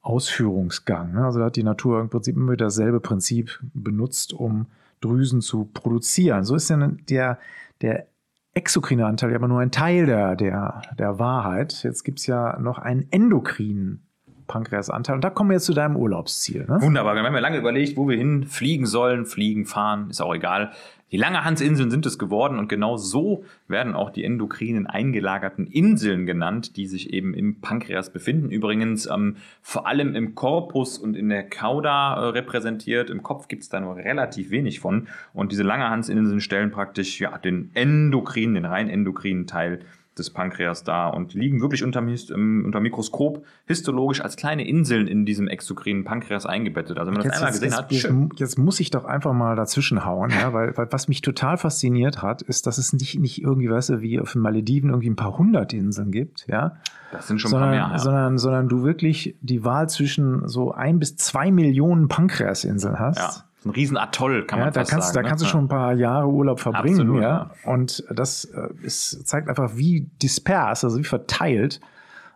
Ausführungsgang. 0.00 1.12
Ne? 1.12 1.24
Also 1.24 1.38
da 1.38 1.46
hat 1.46 1.56
die 1.56 1.62
Natur 1.62 2.00
im 2.00 2.08
Prinzip 2.08 2.36
immer 2.36 2.56
dasselbe 2.56 3.00
Prinzip 3.00 3.60
benutzt, 3.74 4.32
um 4.32 4.66
Drüsen 5.00 5.40
zu 5.40 5.66
produzieren. 5.66 6.44
So 6.44 6.54
ist 6.54 6.70
ja 6.70 6.76
der, 7.08 7.38
der 7.82 8.06
exokrine 8.54 9.06
Anteil 9.06 9.34
aber 9.34 9.48
nur 9.48 9.60
ein 9.60 9.70
Teil 9.70 10.06
der, 10.06 10.34
der, 10.34 10.82
der 10.98 11.18
Wahrheit. 11.18 11.82
Jetzt 11.84 12.04
gibt 12.04 12.18
es 12.20 12.26
ja 12.26 12.58
noch 12.58 12.78
einen 12.78 13.06
endokrinen 13.10 14.07
Pankreasanteil. 14.48 15.14
Und 15.14 15.22
da 15.22 15.30
kommen 15.30 15.50
wir 15.50 15.54
jetzt 15.54 15.66
zu 15.66 15.74
deinem 15.74 15.96
Urlaubsziel. 15.96 16.66
Ne? 16.68 16.82
Wunderbar. 16.82 17.14
Wir 17.14 17.22
haben 17.22 17.34
ja 17.34 17.40
lange 17.40 17.58
überlegt, 17.58 17.96
wo 17.96 18.08
wir 18.08 18.16
hin 18.16 18.44
fliegen 18.44 18.86
sollen. 18.86 19.26
Fliegen, 19.26 19.66
fahren, 19.66 20.10
ist 20.10 20.20
auch 20.20 20.34
egal. 20.34 20.72
Die 21.10 21.16
Langerhansinseln 21.16 21.90
sind 21.90 22.04
es 22.04 22.18
geworden 22.18 22.58
und 22.58 22.68
genau 22.68 22.98
so 22.98 23.44
werden 23.66 23.94
auch 23.94 24.10
die 24.10 24.24
endokrinen 24.24 24.86
eingelagerten 24.86 25.66
Inseln 25.66 26.26
genannt, 26.26 26.76
die 26.76 26.86
sich 26.86 27.14
eben 27.14 27.32
im 27.32 27.62
Pankreas 27.62 28.12
befinden. 28.12 28.50
Übrigens 28.50 29.06
ähm, 29.06 29.36
vor 29.62 29.86
allem 29.86 30.14
im 30.14 30.34
Korpus 30.34 30.98
und 30.98 31.16
in 31.16 31.30
der 31.30 31.48
Cauda 31.48 32.14
äh, 32.14 32.24
repräsentiert. 32.30 33.08
Im 33.08 33.22
Kopf 33.22 33.48
gibt 33.48 33.62
es 33.62 33.70
da 33.70 33.80
nur 33.80 33.96
relativ 33.96 34.50
wenig 34.50 34.80
von. 34.80 35.08
Und 35.32 35.50
diese 35.50 35.62
Langerhansinseln 35.62 36.42
stellen 36.42 36.70
praktisch 36.70 37.18
ja, 37.20 37.38
den 37.38 37.70
endokrinen, 37.72 38.56
den 38.56 38.64
rein 38.66 38.90
endokrinen 38.90 39.46
Teil 39.46 39.80
des 40.18 40.30
Pankreas 40.30 40.84
da 40.84 41.08
und 41.08 41.34
liegen 41.34 41.60
wirklich 41.60 41.84
unter, 41.84 42.00
unter 42.00 42.80
Mikroskop 42.80 43.44
histologisch 43.66 44.20
als 44.20 44.36
kleine 44.36 44.66
Inseln 44.66 45.06
in 45.06 45.24
diesem 45.24 45.48
exokrinen 45.48 46.04
Pankreas 46.04 46.46
eingebettet. 46.46 46.98
Also 46.98 47.10
wenn 47.10 47.18
man 47.18 47.24
jetzt, 47.24 47.34
das 47.34 47.40
einmal 47.40 47.52
gesehen 47.52 47.68
jetzt, 47.68 47.78
hat, 47.78 47.92
jetzt, 47.92 48.40
jetzt, 48.40 48.58
muss 48.58 48.80
ich 48.80 48.90
doch 48.90 49.04
einfach 49.04 49.32
mal 49.32 49.56
dazwischen 49.56 50.04
hauen, 50.04 50.30
ja, 50.30 50.52
weil, 50.52 50.76
weil, 50.76 50.88
was 50.90 51.08
mich 51.08 51.22
total 51.22 51.56
fasziniert 51.56 52.22
hat, 52.22 52.42
ist, 52.42 52.66
dass 52.66 52.78
es 52.78 52.92
nicht, 52.92 53.18
nicht 53.18 53.42
irgendwie, 53.42 53.70
weißt 53.70 53.90
du, 53.90 54.00
wie 54.00 54.20
auf 54.20 54.32
den 54.32 54.42
Malediven 54.42 54.90
irgendwie 54.90 55.10
ein 55.10 55.16
paar 55.16 55.38
hundert 55.38 55.72
Inseln 55.72 56.10
gibt, 56.10 56.46
ja. 56.48 56.76
Das 57.10 57.26
sind 57.26 57.40
schon 57.40 57.50
sondern, 57.50 57.70
ein 57.70 57.78
paar 57.78 57.88
mehr, 57.88 57.96
ja. 57.96 58.02
sondern, 58.02 58.38
sondern 58.38 58.68
du 58.68 58.82
wirklich 58.82 59.36
die 59.40 59.64
Wahl 59.64 59.88
zwischen 59.88 60.46
so 60.46 60.72
ein 60.72 60.98
bis 60.98 61.16
zwei 61.16 61.50
Millionen 61.50 62.08
Pankreasinseln 62.08 62.98
hast. 62.98 63.18
Ja 63.18 63.47
ein 63.64 63.70
Riesenatoll, 63.70 64.46
kann 64.46 64.58
ja, 64.58 64.66
man 64.66 64.74
da 64.74 64.80
fast 64.80 64.90
kannst, 64.90 65.12
sagen. 65.12 65.24
Da 65.24 65.28
kannst 65.28 65.44
du 65.44 65.48
schon 65.48 65.64
ein 65.64 65.68
paar 65.68 65.94
Jahre 65.94 66.28
Urlaub 66.28 66.60
verbringen, 66.60 67.00
Absolut, 67.00 67.22
ja. 67.22 67.50
ja. 67.64 67.70
Und 67.72 68.04
das 68.14 68.44
äh, 68.44 68.68
ist, 68.82 69.26
zeigt 69.26 69.48
einfach, 69.48 69.76
wie 69.76 70.10
dispers, 70.22 70.84
also 70.84 70.98
wie 70.98 71.04
verteilt 71.04 71.80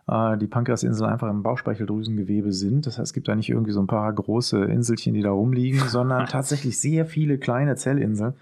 äh, 0.07 0.37
die 0.37 0.47
Pankreasinseln 0.47 1.09
einfach 1.09 1.29
im 1.29 1.43
Bauchspeicheldrüsengewebe 1.43 2.51
sind. 2.51 2.85
Das 2.85 2.97
heißt, 2.97 3.09
es 3.09 3.13
gibt 3.13 3.27
da 3.27 3.35
nicht 3.35 3.49
irgendwie 3.49 3.71
so 3.71 3.79
ein 3.79 3.87
paar 3.87 4.11
große 4.11 4.65
Inselchen, 4.65 5.13
die 5.13 5.21
da 5.21 5.31
rumliegen, 5.31 5.79
sondern 5.87 6.25
tatsächlich 6.27 6.79
sehr 6.79 7.05
viele 7.05 7.37
kleine 7.37 7.75
Zellinseln. 7.75 8.33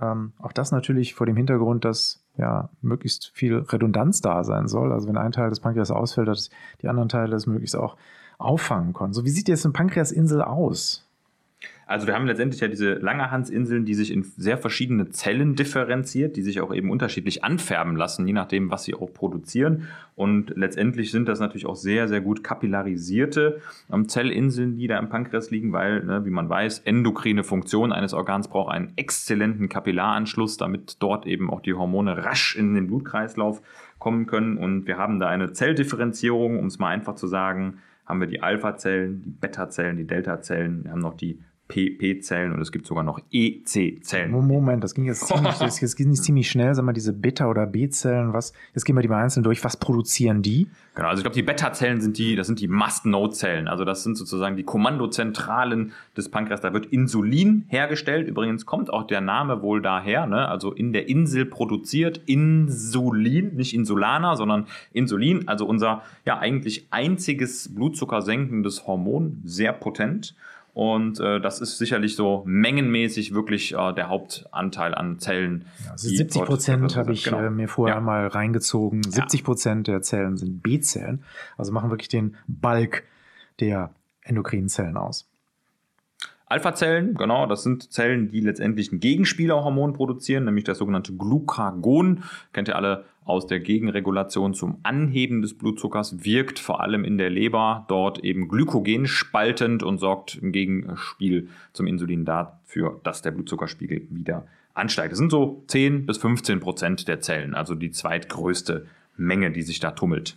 Ähm, 0.00 0.32
auch 0.38 0.52
das 0.52 0.72
natürlich 0.72 1.14
vor 1.14 1.26
dem 1.26 1.36
Hintergrund, 1.36 1.84
dass 1.84 2.24
ja 2.36 2.70
möglichst 2.80 3.30
viel 3.34 3.58
Redundanz 3.58 4.20
da 4.20 4.42
sein 4.42 4.66
soll. 4.66 4.92
Also 4.92 5.08
wenn 5.08 5.16
ein 5.16 5.32
Teil 5.32 5.50
des 5.50 5.60
Pankreas 5.60 5.90
ausfällt, 5.90 6.26
dass 6.26 6.50
die 6.82 6.88
anderen 6.88 7.08
Teile 7.08 7.30
das 7.30 7.46
möglichst 7.46 7.76
auch 7.76 7.96
auffangen 8.38 8.92
können. 8.92 9.12
So, 9.12 9.24
wie 9.24 9.30
sieht 9.30 9.48
jetzt 9.48 9.64
eine 9.64 9.72
Pankreasinsel 9.72 10.42
aus? 10.42 11.03
Also 11.86 12.06
wir 12.06 12.14
haben 12.14 12.26
letztendlich 12.26 12.60
ja 12.60 12.68
diese 12.68 12.94
Langerhansinseln, 12.94 13.84
die 13.84 13.94
sich 13.94 14.12
in 14.12 14.22
sehr 14.22 14.56
verschiedene 14.58 15.10
Zellen 15.10 15.54
differenziert, 15.54 16.36
die 16.36 16.42
sich 16.42 16.60
auch 16.60 16.74
eben 16.74 16.90
unterschiedlich 16.90 17.44
anfärben 17.44 17.96
lassen, 17.96 18.26
je 18.26 18.32
nachdem, 18.32 18.70
was 18.70 18.84
sie 18.84 18.94
auch 18.94 19.12
produzieren. 19.12 19.88
Und 20.16 20.52
letztendlich 20.56 21.10
sind 21.10 21.28
das 21.28 21.40
natürlich 21.40 21.66
auch 21.66 21.76
sehr, 21.76 22.08
sehr 22.08 22.20
gut 22.20 22.42
kapillarisierte 22.42 23.60
ähm, 23.92 24.08
Zellinseln, 24.08 24.76
die 24.76 24.86
da 24.86 24.98
im 24.98 25.08
Pankreas 25.08 25.50
liegen, 25.50 25.72
weil, 25.72 26.04
ne, 26.04 26.24
wie 26.24 26.30
man 26.30 26.48
weiß, 26.48 26.80
endokrine 26.80 27.44
Funktion 27.44 27.92
eines 27.92 28.14
Organs 28.14 28.48
braucht 28.48 28.72
einen 28.72 28.92
exzellenten 28.96 29.68
Kapillaranschluss, 29.68 30.56
damit 30.56 31.02
dort 31.02 31.26
eben 31.26 31.50
auch 31.50 31.60
die 31.60 31.74
Hormone 31.74 32.24
rasch 32.24 32.56
in 32.56 32.74
den 32.74 32.86
Blutkreislauf 32.86 33.60
kommen 33.98 34.26
können. 34.26 34.56
Und 34.56 34.86
wir 34.86 34.96
haben 34.96 35.20
da 35.20 35.28
eine 35.28 35.52
Zelldifferenzierung, 35.52 36.58
um 36.58 36.66
es 36.66 36.78
mal 36.78 36.88
einfach 36.88 37.14
zu 37.14 37.26
sagen, 37.26 37.78
haben 38.06 38.20
wir 38.20 38.26
die 38.26 38.42
Alpha-Zellen, 38.42 39.22
die 39.22 39.30
Beta-Zellen, 39.30 39.96
die 39.96 40.06
Delta-Zellen, 40.06 40.84
wir 40.84 40.92
haben 40.92 41.00
noch 41.00 41.16
die 41.16 41.40
PP-Zellen 41.68 42.52
und 42.52 42.60
es 42.60 42.72
gibt 42.72 42.86
sogar 42.86 43.04
noch 43.04 43.20
EC-Zellen. 43.32 44.30
Moment, 44.30 44.84
das 44.84 44.94
ging 44.94 45.06
jetzt 45.06 45.26
ziemlich, 45.26 45.54
das, 45.54 45.80
das 45.80 45.96
ging 45.96 46.14
ziemlich 46.14 46.50
schnell. 46.50 46.74
Sag 46.74 46.84
mal, 46.84 46.92
diese 46.92 47.12
Beta- 47.12 47.48
oder 47.48 47.66
B-Zellen, 47.66 48.32
was, 48.32 48.52
jetzt 48.74 48.84
gehen 48.84 48.96
wir 48.96 49.02
die 49.02 49.08
mal 49.08 49.22
einzeln 49.22 49.42
durch. 49.42 49.64
Was 49.64 49.76
produzieren 49.76 50.42
die? 50.42 50.68
Genau, 50.94 51.08
also 51.08 51.20
ich 51.20 51.24
glaube, 51.24 51.34
die 51.34 51.42
Beta-Zellen 51.42 52.00
sind 52.00 52.18
die, 52.18 52.36
das 52.36 52.46
sind 52.46 52.60
die 52.60 52.68
Must-Know-Zellen. 52.68 53.66
Also 53.66 53.84
das 53.84 54.02
sind 54.02 54.16
sozusagen 54.16 54.56
die 54.56 54.62
Kommandozentralen 54.62 55.92
des 56.16 56.30
Pankreas. 56.30 56.60
Da 56.60 56.74
wird 56.74 56.86
Insulin 56.86 57.64
hergestellt. 57.68 58.28
Übrigens 58.28 58.66
kommt 58.66 58.92
auch 58.92 59.06
der 59.06 59.22
Name 59.22 59.62
wohl 59.62 59.80
daher, 59.80 60.26
ne? 60.26 60.46
Also 60.48 60.72
in 60.72 60.92
der 60.92 61.08
Insel 61.08 61.46
produziert 61.46 62.20
Insulin, 62.26 63.56
nicht 63.56 63.74
Insulana, 63.74 64.36
sondern 64.36 64.66
Insulin. 64.92 65.48
Also 65.48 65.66
unser 65.66 66.02
ja 66.26 66.38
eigentlich 66.38 66.86
einziges 66.90 67.74
blutzuckersenkendes 67.74 68.86
Hormon, 68.86 69.40
sehr 69.44 69.72
potent. 69.72 70.34
Und 70.74 71.20
äh, 71.20 71.40
das 71.40 71.60
ist 71.60 71.78
sicherlich 71.78 72.16
so 72.16 72.42
mengenmäßig 72.46 73.32
wirklich 73.32 73.74
äh, 73.74 73.92
der 73.94 74.08
Hauptanteil 74.08 74.92
an 74.92 75.20
Zellen. 75.20 75.66
Ja, 75.84 75.92
also 75.92 76.08
70 76.08 76.42
Prozent 76.42 76.96
habe 76.96 77.12
ich 77.12 77.22
genau. 77.22 77.38
äh, 77.38 77.50
mir 77.50 77.68
vorher 77.68 77.96
ja. 77.96 78.00
mal 78.00 78.26
reingezogen. 78.26 79.04
70 79.04 79.44
Prozent 79.44 79.86
der 79.86 80.02
Zellen 80.02 80.36
sind 80.36 80.64
B-Zellen, 80.64 81.22
also 81.56 81.70
machen 81.70 81.90
wirklich 81.90 82.08
den 82.08 82.36
Balk 82.48 83.04
der 83.60 83.94
endokrinen 84.22 84.68
Zellen 84.68 84.96
aus. 84.96 85.30
Alpha-Zellen, 86.46 87.14
genau, 87.14 87.46
das 87.46 87.62
sind 87.62 87.92
Zellen, 87.92 88.30
die 88.30 88.40
letztendlich 88.40 88.92
ein 88.92 89.00
Gegenspielerhormon 89.00 89.92
produzieren, 89.94 90.44
nämlich 90.44 90.64
das 90.64 90.78
sogenannte 90.78 91.14
Glucagon. 91.14 92.24
Kennt 92.52 92.68
ihr 92.68 92.76
alle 92.76 93.04
aus 93.24 93.46
der 93.46 93.60
Gegenregulation 93.60 94.54
zum 94.54 94.78
Anheben 94.82 95.42
des 95.42 95.54
Blutzuckers, 95.54 96.24
wirkt 96.24 96.58
vor 96.58 96.80
allem 96.80 97.04
in 97.04 97.18
der 97.18 97.30
Leber 97.30 97.84
dort 97.88 98.22
eben 98.22 98.48
Glykogen 98.48 99.06
spaltend 99.06 99.82
und 99.82 99.98
sorgt 99.98 100.36
im 100.36 100.52
Gegenspiel 100.52 101.48
zum 101.72 101.86
Insulin 101.86 102.24
dafür, 102.24 103.00
dass 103.02 103.22
der 103.22 103.30
Blutzuckerspiegel 103.30 104.06
wieder 104.10 104.46
ansteigt. 104.74 105.12
Das 105.12 105.18
sind 105.18 105.30
so 105.30 105.64
10 105.68 106.06
bis 106.06 106.18
15 106.18 106.60
Prozent 106.60 107.08
der 107.08 107.20
Zellen, 107.20 107.54
also 107.54 107.74
die 107.74 107.90
zweitgrößte 107.90 108.86
Menge, 109.16 109.50
die 109.50 109.62
sich 109.62 109.80
da 109.80 109.92
tummelt. 109.92 110.36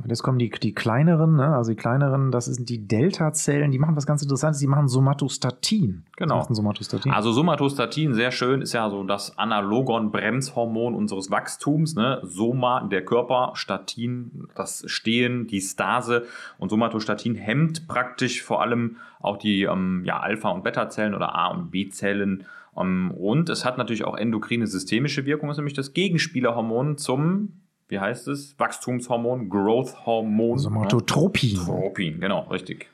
Und 0.00 0.10
jetzt 0.10 0.22
kommen 0.22 0.38
die, 0.38 0.48
die 0.50 0.74
kleineren, 0.74 1.36
ne? 1.36 1.56
also 1.56 1.72
die 1.72 1.76
kleineren, 1.76 2.30
das 2.30 2.44
sind 2.44 2.68
die 2.68 2.86
Delta-Zellen, 2.86 3.72
die 3.72 3.80
machen 3.80 3.96
was 3.96 4.06
ganz 4.06 4.22
Interessantes, 4.22 4.60
die 4.60 4.68
machen 4.68 4.86
Somatostatin. 4.86 6.04
Genau. 6.16 6.46
Somatostatin? 6.48 7.12
Also 7.12 7.32
Somatostatin, 7.32 8.14
sehr 8.14 8.30
schön, 8.30 8.62
ist 8.62 8.74
ja 8.74 8.88
so 8.90 9.02
das 9.02 9.36
Analogon-Bremshormon 9.36 10.94
unseres 10.94 11.32
Wachstums. 11.32 11.96
Ne? 11.96 12.20
Soma, 12.22 12.84
der 12.84 13.04
Körper, 13.04 13.52
Statin, 13.54 14.46
das 14.54 14.84
Stehen, 14.86 15.48
die 15.48 15.60
Stase. 15.60 16.26
Und 16.58 16.70
Somatostatin 16.70 17.34
hemmt 17.34 17.88
praktisch 17.88 18.42
vor 18.42 18.62
allem 18.62 18.98
auch 19.20 19.36
die 19.36 19.64
ähm, 19.64 20.02
ja, 20.04 20.20
Alpha- 20.20 20.50
und 20.50 20.62
Beta-Zellen 20.62 21.14
oder 21.14 21.34
A- 21.34 21.48
und 21.48 21.72
B-Zellen. 21.72 22.44
Ähm, 22.76 23.10
und 23.10 23.48
es 23.48 23.64
hat 23.64 23.78
natürlich 23.78 24.04
auch 24.04 24.16
endokrine 24.16 24.68
systemische 24.68 25.26
Wirkung, 25.26 25.50
ist 25.50 25.56
nämlich 25.56 25.74
das 25.74 25.92
Gegenspielerhormon 25.92 26.98
zum 26.98 27.52
wie 27.88 27.98
heißt 27.98 28.28
es? 28.28 28.54
Wachstumshormon, 28.58 29.48
Growth-Hormon. 29.48 30.58
Somatotropin. 30.58 31.58
Ne? 31.58 31.64
Tropin, 31.64 32.20
genau, 32.20 32.40
richtig. 32.48 32.88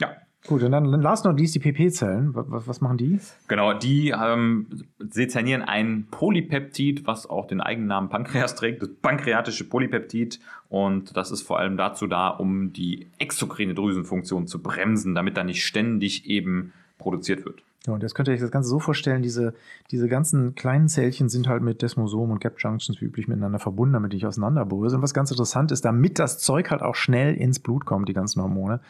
Ja. 0.00 0.10
Gut, 0.46 0.62
und 0.62 0.72
dann 0.72 0.84
last 0.84 1.24
not 1.24 1.38
least 1.38 1.54
die 1.54 1.60
PP-Zellen. 1.60 2.34
Was, 2.34 2.66
was, 2.66 2.80
machen 2.80 2.96
die? 2.96 3.20
Genau, 3.46 3.74
die 3.74 4.08
ähm, 4.10 4.66
sezernieren 4.98 5.62
ein 5.62 6.08
Polypeptid, 6.10 7.06
was 7.06 7.28
auch 7.28 7.46
den 7.46 7.60
Eigennamen 7.60 8.08
Pankreas 8.08 8.56
trägt, 8.56 8.82
das 8.82 8.88
pankreatische 9.00 9.64
Polypeptid. 9.68 10.40
Und 10.68 11.16
das 11.16 11.30
ist 11.30 11.42
vor 11.42 11.58
allem 11.58 11.76
dazu 11.76 12.06
da, 12.06 12.28
um 12.28 12.72
die 12.72 13.08
exokrine 13.18 13.74
Drüsenfunktion 13.74 14.46
zu 14.46 14.62
bremsen, 14.62 15.14
damit 15.14 15.36
da 15.36 15.44
nicht 15.44 15.64
ständig 15.64 16.26
eben 16.26 16.72
produziert 17.00 17.44
wird. 17.44 17.62
Ja, 17.86 17.94
und 17.94 18.02
jetzt 18.02 18.14
könnt 18.14 18.28
ihr 18.28 18.34
euch 18.34 18.40
das 18.40 18.50
Ganze 18.50 18.68
so 18.68 18.78
vorstellen, 18.78 19.22
diese, 19.22 19.54
diese 19.90 20.06
ganzen 20.06 20.54
kleinen 20.54 20.88
Zellchen 20.88 21.28
sind 21.28 21.48
halt 21.48 21.62
mit 21.62 21.80
Desmosomen 21.80 22.32
und 22.32 22.40
Gap 22.40 22.56
Junctions 22.58 23.00
wie 23.00 23.06
üblich 23.06 23.26
miteinander 23.26 23.58
verbunden, 23.58 23.94
damit 23.94 24.12
die 24.12 24.16
nicht 24.16 24.26
auseinanderbröseln. 24.26 24.98
Und 24.98 25.02
was 25.02 25.14
ganz 25.14 25.30
interessant 25.30 25.72
ist, 25.72 25.84
damit 25.84 26.18
das 26.18 26.38
Zeug 26.38 26.70
halt 26.70 26.82
auch 26.82 26.94
schnell 26.94 27.34
ins 27.34 27.58
Blut 27.58 27.86
kommt, 27.86 28.08
die 28.08 28.12
ganzen 28.12 28.42
Hormone, 28.42 28.80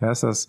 ja, 0.00 0.12
ist 0.12 0.22
das 0.22 0.46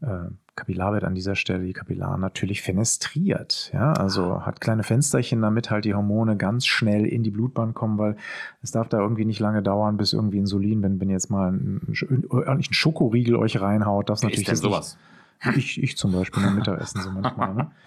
äh, 0.00 0.30
Kapillarwert 0.56 1.04
an 1.04 1.14
dieser 1.14 1.36
Stelle, 1.36 1.64
die 1.64 1.72
Kapillaren 1.72 2.20
natürlich 2.20 2.60
fenestriert. 2.60 3.70
Ja, 3.72 3.92
also 3.92 4.44
hat 4.44 4.60
kleine 4.60 4.82
Fensterchen, 4.82 5.40
damit 5.40 5.70
halt 5.70 5.84
die 5.84 5.94
Hormone 5.94 6.36
ganz 6.36 6.66
schnell 6.66 7.06
in 7.06 7.22
die 7.22 7.30
Blutbahn 7.30 7.74
kommen, 7.74 7.96
weil 7.96 8.16
es 8.60 8.72
darf 8.72 8.88
da 8.88 8.98
irgendwie 8.98 9.24
nicht 9.24 9.40
lange 9.40 9.62
dauern, 9.62 9.96
bis 9.96 10.12
irgendwie 10.12 10.38
Insulin, 10.38 10.82
wenn, 10.82 11.00
wenn 11.00 11.08
jetzt 11.08 11.30
mal 11.30 11.48
einen, 11.48 11.94
einen 12.46 12.62
Schokoriegel 12.64 13.36
euch 13.36 13.60
reinhaut, 13.60 14.10
das 14.10 14.22
natürlich 14.22 14.48
ist 14.48 14.62
sowas. 14.62 14.96
Nicht, 14.96 15.11
ich, 15.56 15.82
ich 15.82 15.96
zum 15.96 16.12
Beispiel 16.12 16.42
beim 16.42 16.56
Mittagessen 16.56 17.02
so 17.02 17.10
manchmal. 17.10 17.54
Ne? 17.54 17.70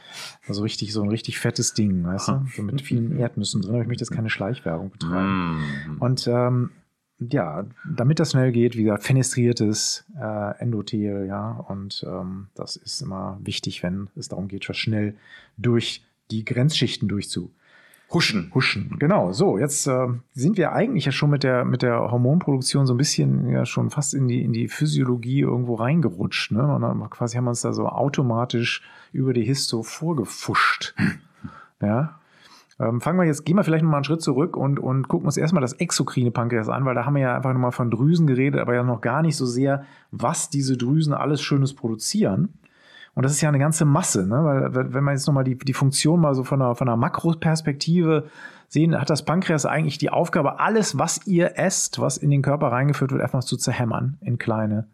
Also 0.48 0.62
richtig, 0.62 0.94
so 0.94 1.02
ein 1.02 1.10
richtig 1.10 1.40
fettes 1.40 1.74
Ding, 1.74 2.06
weißt 2.06 2.30
du? 2.30 2.46
So 2.56 2.64
mit 2.64 2.82
vielen 2.82 3.18
Erdnüssen 3.18 3.62
drin, 3.62 3.74
aber 3.74 3.82
ich 3.82 3.88
möchte 3.88 4.04
jetzt 4.04 4.12
keine 4.12 4.30
Schleichwerbung 4.30 4.92
betreiben. 4.92 5.58
Mm. 5.58 6.02
Und 6.02 6.28
ähm, 6.28 6.72
ja, 7.20 7.66
damit 7.90 8.20
das 8.20 8.32
schnell 8.32 8.52
geht, 8.52 8.78
wie 8.78 8.84
gesagt, 8.84 9.04
fenestriertes 9.04 10.06
äh, 10.18 10.58
Endothel, 10.60 11.26
ja, 11.28 11.52
und 11.68 12.06
ähm, 12.08 12.48
das 12.56 12.78
ist 12.78 13.02
immer 13.02 13.40
wichtig, 13.42 13.84
wenn 13.84 14.10
es 14.16 14.30
darum 14.30 14.48
geht, 14.48 14.70
was 14.70 14.78
schnell 14.78 15.16
durch 15.58 16.06
die 16.32 16.46
Grenzschichten 16.46 17.08
durchzu 17.08 17.52
Huschen. 18.16 18.50
Huschen, 18.56 18.96
genau. 18.98 19.34
So, 19.34 19.58
jetzt 19.58 19.86
äh, 19.88 20.08
sind 20.34 20.58
wir 20.58 20.72
eigentlich 20.72 21.06
ja 21.06 21.12
schon 21.12 21.30
mit 21.30 21.44
der, 21.44 21.66
mit 21.66 21.82
der 21.82 22.00
Hormonproduktion 22.12 22.88
so 22.88 22.94
ein 22.94 22.98
bisschen 22.98 23.50
ja 23.50 23.66
schon 23.66 23.90
fast 23.90 24.14
in 24.14 24.30
die, 24.30 24.42
in 24.42 24.54
die 24.54 24.70
Physiologie 24.70 25.42
irgendwo 25.42 25.76
reingerutscht. 25.76 26.52
Ne? 26.52 26.66
Und 26.66 26.82
dann 26.82 27.10
quasi 27.10 27.36
haben 27.36 27.44
wir 27.44 27.50
uns 27.50 27.62
da 27.62 27.74
so 27.74 27.88
automatisch 27.88 28.82
über 29.12 29.34
die 29.34 29.44
Histo 29.44 29.84
vorgefuscht. 29.84 30.96
ja. 31.82 32.18
Ähm, 32.80 33.00
fangen 33.02 33.18
wir 33.20 33.26
jetzt, 33.26 33.46
gehen 33.46 33.58
wir 33.58 33.64
vielleicht 33.64 33.84
nochmal 33.84 34.00
einen 34.00 34.06
Schritt 34.06 34.22
zurück 34.22 34.58
und, 34.58 34.80
und 34.80 35.08
gucken 35.08 35.26
uns 35.26 35.38
erstmal 35.38 35.62
das 35.62 35.74
exokrine 35.74 36.32
Pankreas 36.32 36.68
an, 36.68 36.84
weil 36.86 36.96
da 36.96 37.06
haben 37.06 37.16
wir 37.16 37.22
ja 37.22 37.36
einfach 37.36 37.54
nochmal 37.54 37.72
von 37.72 37.92
Drüsen 37.92 38.28
geredet, 38.28 38.60
aber 38.60 38.76
ja 38.76 38.84
noch 38.84 39.02
gar 39.02 39.22
nicht 39.22 39.38
so 39.38 39.46
sehr, 39.46 39.86
was 40.12 40.50
diese 40.50 40.78
Drüsen 40.78 41.14
alles 41.14 41.42
Schönes 41.42 41.74
produzieren. 41.74 42.54
Und 43.16 43.24
das 43.24 43.32
ist 43.32 43.42
ja 43.42 43.50
eine 43.50 43.60
ganze 43.60 43.86
Masse, 43.86 44.28
ne? 44.28 44.44
weil 44.44 44.94
wenn 44.94 45.04
man 45.04 45.16
jetzt 45.16 45.26
nochmal 45.26 45.46
die, 45.46 45.58
die 45.58 45.74
Funktion 45.74 46.20
mal 46.20 46.36
so 46.36 46.44
von 46.44 46.62
einer, 46.62 46.76
von 46.76 46.90
einer 46.90 46.98
Makroperspektive 46.98 48.28
sehen, 48.68 49.00
hat 49.00 49.10
das 49.10 49.24
Pankreas 49.24 49.66
eigentlich 49.66 49.98
die 49.98 50.10
Aufgabe, 50.10 50.60
alles, 50.60 50.98
was 50.98 51.26
ihr 51.26 51.58
esst, 51.58 52.00
was 52.00 52.18
in 52.18 52.30
den 52.30 52.42
Körper 52.42 52.68
reingeführt 52.68 53.12
wird, 53.12 53.22
einfach 53.22 53.44
zu 53.44 53.56
zerhämmern 53.56 54.18
in 54.20 54.38
kleine 54.38 54.88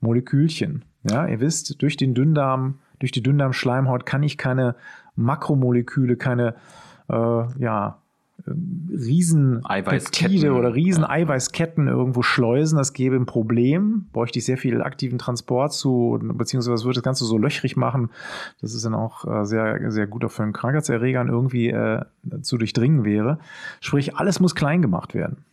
Molekülchen. 0.00 0.84
Ja, 1.02 1.26
ihr 1.26 1.40
wisst, 1.40 1.82
durch 1.82 1.96
den 1.96 2.14
Dünndarm, 2.14 2.78
durch 3.00 3.10
die 3.10 3.22
Dünndarmschleimhaut 3.24 4.06
kann 4.06 4.22
ich 4.22 4.38
keine 4.38 4.76
Makromoleküle, 5.16 6.16
keine 6.16 6.54
äh, 7.08 7.14
ja, 7.58 7.98
riesen 8.90 9.62
Peptide 9.62 10.52
oder 10.52 10.74
riesen 10.74 11.02
ja. 11.02 11.08
Irgendwo 11.88 12.22
schleusen, 12.22 12.78
das 12.78 12.92
gäbe 12.92 13.16
ein 13.16 13.26
Problem. 13.26 14.06
Bräuchte 14.12 14.38
ich 14.38 14.44
sehr 14.44 14.58
viel 14.58 14.82
aktiven 14.82 15.18
Transport 15.18 15.72
zu, 15.72 16.18
beziehungsweise 16.22 16.84
würde 16.84 16.96
das 16.96 17.04
Ganze 17.04 17.24
so 17.24 17.38
löchrig 17.38 17.76
machen. 17.76 18.10
Das 18.60 18.74
ist 18.74 18.84
dann 18.84 18.94
auch 18.94 19.24
äh, 19.24 19.44
sehr, 19.44 19.90
sehr 19.90 20.06
gut 20.06 20.24
auch 20.24 20.30
für 20.30 20.42
einen 20.42 20.52
Krankheitserregern 20.52 21.28
irgendwie 21.28 21.70
äh, 21.70 22.02
zu 22.42 22.58
durchdringen 22.58 23.04
wäre. 23.04 23.38
Sprich, 23.80 24.16
alles 24.16 24.40
muss 24.40 24.54
klein 24.54 24.82
gemacht 24.82 25.14
werden. 25.14 25.44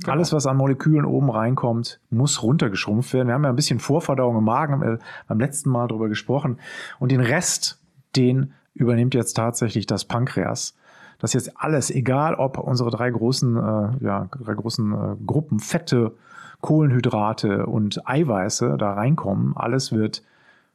Genau. 0.00 0.12
Alles, 0.12 0.32
was 0.32 0.46
an 0.46 0.56
Molekülen 0.56 1.04
oben 1.04 1.30
reinkommt, 1.30 2.00
muss 2.10 2.42
runtergeschrumpft 2.42 3.12
werden. 3.14 3.28
Wir 3.28 3.34
haben 3.34 3.44
ja 3.44 3.50
ein 3.50 3.56
bisschen 3.56 3.78
Vorverdauung 3.78 4.38
im 4.38 4.44
Magen, 4.44 4.72
haben 4.72 4.82
wir 4.82 4.98
beim 5.28 5.38
letzten 5.38 5.70
Mal 5.70 5.86
darüber 5.86 6.08
gesprochen. 6.08 6.58
Und 6.98 7.12
den 7.12 7.20
Rest, 7.20 7.80
den 8.16 8.54
übernimmt 8.74 9.14
jetzt 9.14 9.34
tatsächlich 9.34 9.86
das 9.86 10.04
Pankreas 10.04 10.74
dass 11.18 11.32
jetzt 11.32 11.52
alles, 11.56 11.90
egal 11.90 12.34
ob 12.34 12.58
unsere 12.58 12.90
drei 12.90 13.10
großen, 13.10 13.56
äh, 13.56 14.04
ja, 14.04 14.28
drei 14.40 14.54
großen 14.54 14.92
äh, 14.92 15.24
Gruppen 15.24 15.60
Fette, 15.60 16.12
Kohlenhydrate 16.60 17.66
und 17.66 18.08
Eiweiße 18.08 18.76
da 18.78 18.94
reinkommen, 18.94 19.56
alles 19.56 19.92
wird 19.92 20.22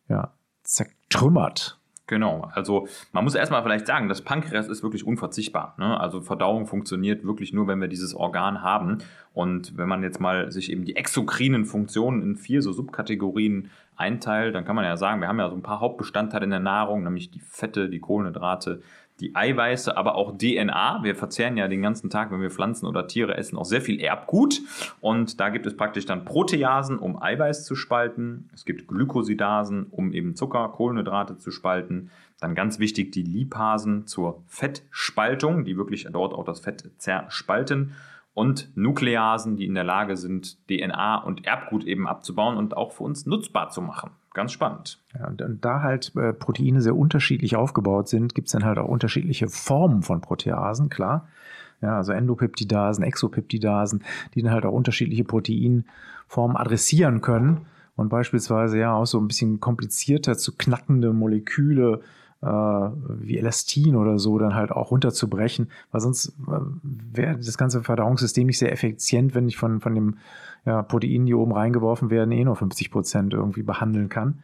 ja, 0.07 0.31
zertrümmert. 0.63 1.79
Genau, 2.09 2.49
also 2.55 2.87
man 3.11 3.23
muss 3.23 3.35
erstmal 3.35 3.61
vielleicht 3.61 3.85
sagen, 3.85 4.09
das 4.09 4.23
Pankreas 4.23 4.67
ist 4.67 4.81
wirklich 4.81 5.05
unverzichtbar. 5.05 5.75
Ne? 5.77 5.99
Also 5.99 6.21
Verdauung 6.21 6.65
funktioniert 6.65 7.23
wirklich 7.23 7.53
nur, 7.53 7.67
wenn 7.67 7.79
wir 7.79 7.87
dieses 7.87 8.15
Organ 8.15 8.63
haben. 8.63 8.97
Und 9.31 9.77
wenn 9.77 9.87
man 9.87 10.01
jetzt 10.01 10.19
mal 10.19 10.51
sich 10.51 10.71
eben 10.71 10.85
die 10.85 10.95
exokrinen 10.95 11.65
Funktionen 11.65 12.23
in 12.23 12.35
vier 12.35 12.63
so 12.63 12.73
Subkategorien 12.73 13.69
einteilt, 13.95 14.55
dann 14.55 14.65
kann 14.65 14.75
man 14.75 14.85
ja 14.85 14.97
sagen, 14.97 15.21
wir 15.21 15.27
haben 15.27 15.37
ja 15.37 15.49
so 15.49 15.55
ein 15.55 15.61
paar 15.61 15.81
Hauptbestandteile 15.81 16.45
in 16.45 16.49
der 16.49 16.59
Nahrung, 16.59 17.03
nämlich 17.03 17.29
die 17.29 17.41
Fette, 17.41 17.89
die 17.89 17.99
Kohlenhydrate, 17.99 18.81
die 19.19 19.35
Eiweiße, 19.35 19.95
aber 19.95 20.15
auch 20.15 20.37
DNA. 20.37 20.99
Wir 21.03 21.15
verzehren 21.15 21.57
ja 21.57 21.67
den 21.67 21.81
ganzen 21.81 22.09
Tag, 22.09 22.31
wenn 22.31 22.41
wir 22.41 22.51
Pflanzen 22.51 22.85
oder 22.85 23.07
Tiere 23.07 23.35
essen, 23.37 23.57
auch 23.57 23.65
sehr 23.65 23.81
viel 23.81 23.99
Erbgut. 23.99 24.61
Und 25.01 25.39
da 25.39 25.49
gibt 25.49 25.65
es 25.65 25.75
praktisch 25.75 26.05
dann 26.05 26.25
Proteasen, 26.25 26.99
um 26.99 27.21
Eiweiß 27.21 27.65
zu 27.65 27.75
spalten. 27.75 28.49
Es 28.53 28.65
gibt 28.65 28.87
Glykosidasen, 28.87 29.87
um 29.91 30.11
eben 30.13 30.35
Zucker, 30.35 30.69
Kohlenhydrate 30.69 31.37
zu 31.37 31.51
spalten. 31.51 32.11
Dann 32.39 32.55
ganz 32.55 32.79
wichtig 32.79 33.11
die 33.11 33.23
Lipasen 33.23 34.07
zur 34.07 34.41
Fettspaltung, 34.47 35.65
die 35.65 35.77
wirklich 35.77 36.07
dort 36.11 36.33
auch 36.33 36.45
das 36.45 36.61
Fett 36.61 36.89
zerspalten 36.97 37.93
und 38.33 38.75
Nukleasen, 38.75 39.57
die 39.57 39.65
in 39.65 39.73
der 39.73 39.83
Lage 39.83 40.15
sind, 40.15 40.57
DNA 40.67 41.17
und 41.23 41.45
Erbgut 41.45 41.83
eben 41.83 42.07
abzubauen 42.07 42.57
und 42.57 42.77
auch 42.77 42.93
für 42.93 43.03
uns 43.03 43.25
nutzbar 43.25 43.69
zu 43.69 43.81
machen. 43.81 44.11
Ganz 44.33 44.51
spannend. 44.51 45.01
Ja, 45.17 45.27
und 45.27 45.65
da 45.65 45.81
halt 45.81 46.15
äh, 46.15 46.33
Proteine 46.33 46.81
sehr 46.81 46.95
unterschiedlich 46.95 47.55
aufgebaut 47.55 48.07
sind, 48.07 48.35
gibt 48.35 48.47
es 48.47 48.53
dann 48.53 48.63
halt 48.63 48.77
auch 48.77 48.87
unterschiedliche 48.87 49.47
Formen 49.47 50.03
von 50.03 50.21
Proteasen, 50.21 50.89
klar. 50.89 51.27
Ja, 51.81 51.97
also 51.97 52.11
Endopeptidasen, 52.11 53.03
Exopeptidasen, 53.03 54.03
die 54.35 54.41
dann 54.41 54.51
halt 54.51 54.65
auch 54.65 54.73
unterschiedliche 54.73 55.23
Proteinformen 55.23 56.57
adressieren 56.57 57.21
können 57.21 57.65
und 57.95 58.09
beispielsweise 58.09 58.79
ja 58.79 58.93
auch 58.93 59.05
so 59.05 59.19
ein 59.19 59.27
bisschen 59.27 59.59
komplizierter 59.59 60.37
zu 60.37 60.55
knackende 60.55 61.13
Moleküle 61.13 62.01
äh, 62.01 62.18
wie 62.41 63.37
Elastin 63.37 63.95
oder 63.95 64.17
so 64.17 64.37
dann 64.37 64.55
halt 64.55 64.71
auch 64.71 64.91
runterzubrechen, 64.91 65.69
weil 65.91 66.01
sonst 66.01 66.29
äh, 66.47 66.59
wäre 66.81 67.35
das 67.35 67.57
ganze 67.57 67.83
Verdauungssystem 67.83 68.47
nicht 68.47 68.59
sehr 68.59 68.71
effizient, 68.71 69.35
wenn 69.35 69.47
ich 69.47 69.57
von, 69.57 69.81
von 69.81 69.93
dem 69.93 70.17
ja, 70.65 70.81
Proteinen, 70.81 71.25
die 71.25 71.33
oben 71.33 71.51
reingeworfen 71.51 72.09
werden, 72.09 72.31
eh 72.31 72.43
nur 72.43 72.55
50 72.55 72.91
Prozent 72.91 73.33
irgendwie 73.33 73.63
behandeln 73.63 74.09
kann. 74.09 74.39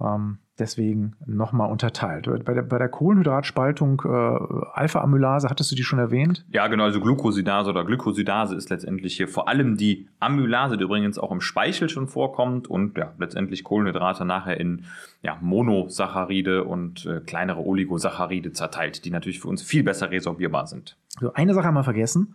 Ähm, 0.00 0.38
deswegen 0.58 1.16
nochmal 1.26 1.70
unterteilt. 1.70 2.28
Bei 2.44 2.54
der, 2.54 2.62
bei 2.62 2.78
der 2.78 2.88
Kohlenhydratspaltung 2.88 4.02
äh, 4.04 4.08
Alpha-Amylase, 4.08 5.48
hattest 5.48 5.70
du 5.70 5.76
die 5.76 5.84
schon 5.84 5.98
erwähnt? 5.98 6.44
Ja, 6.50 6.66
genau, 6.68 6.84
also 6.84 7.00
Glucosidase 7.00 7.70
oder 7.70 7.84
Glykosidase 7.84 8.54
ist 8.54 8.70
letztendlich 8.70 9.16
hier 9.16 9.28
vor 9.28 9.48
allem 9.48 9.76
die 9.76 10.08
Amylase, 10.20 10.76
die 10.76 10.84
übrigens 10.84 11.18
auch 11.18 11.32
im 11.32 11.40
Speichel 11.40 11.88
schon 11.88 12.08
vorkommt 12.08 12.68
und 12.68 12.96
ja, 12.98 13.12
letztendlich 13.18 13.64
Kohlenhydrate 13.64 14.24
nachher 14.24 14.58
in 14.58 14.84
ja, 15.22 15.38
Monosaccharide 15.40 16.64
und 16.64 17.06
äh, 17.06 17.20
kleinere 17.20 17.64
Oligosaccharide 17.64 18.52
zerteilt, 18.52 19.04
die 19.04 19.10
natürlich 19.10 19.40
für 19.40 19.48
uns 19.48 19.62
viel 19.62 19.82
besser 19.82 20.10
resorbierbar 20.10 20.66
sind. 20.66 20.96
So, 21.20 21.32
eine 21.32 21.54
Sache 21.54 21.66
haben 21.66 21.74
wir 21.74 21.84
vergessen, 21.84 22.34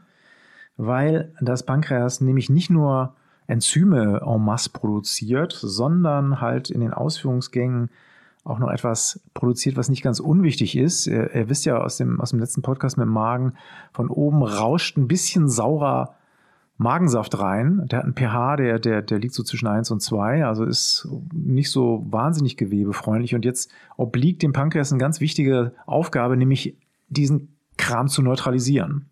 weil 0.77 1.33
das 1.41 1.63
Pankreas 1.63 2.21
nämlich 2.21 2.49
nicht 2.49 2.69
nur 2.69 3.15
Enzyme 3.47 4.21
en 4.25 4.41
masse 4.41 4.69
produziert, 4.69 5.53
sondern 5.53 6.41
halt 6.41 6.69
in 6.69 6.81
den 6.81 6.93
Ausführungsgängen 6.93 7.89
auch 8.43 8.59
noch 8.59 8.71
etwas 8.71 9.21
produziert, 9.33 9.77
was 9.77 9.89
nicht 9.89 10.03
ganz 10.03 10.19
unwichtig 10.19 10.75
ist. 10.75 11.07
Ihr, 11.07 11.33
ihr, 11.35 11.49
wisst 11.49 11.65
ja 11.65 11.77
aus 11.77 11.97
dem, 11.97 12.19
aus 12.19 12.31
dem 12.31 12.39
letzten 12.39 12.61
Podcast 12.61 12.97
mit 12.97 13.05
dem 13.05 13.13
Magen, 13.13 13.53
von 13.93 14.09
oben 14.09 14.43
rauscht 14.43 14.97
ein 14.97 15.07
bisschen 15.07 15.47
saurer 15.47 16.15
Magensaft 16.77 17.37
rein. 17.37 17.87
Der 17.91 17.99
hat 17.99 18.05
einen 18.05 18.15
pH, 18.15 18.55
der, 18.55 18.79
der, 18.79 19.01
der 19.03 19.19
liegt 19.19 19.35
so 19.35 19.43
zwischen 19.43 19.67
1 19.67 19.91
und 19.91 20.01
2, 20.01 20.45
also 20.45 20.65
ist 20.65 21.07
nicht 21.31 21.69
so 21.69 22.03
wahnsinnig 22.09 22.57
gewebefreundlich. 22.57 23.35
Und 23.35 23.45
jetzt 23.45 23.71
obliegt 23.97 24.41
dem 24.41 24.53
Pankreas 24.53 24.91
eine 24.91 24.99
ganz 24.99 25.21
wichtige 25.21 25.73
Aufgabe, 25.85 26.35
nämlich 26.35 26.75
diesen 27.09 27.55
Kram 27.77 28.07
zu 28.07 28.23
neutralisieren. 28.23 29.10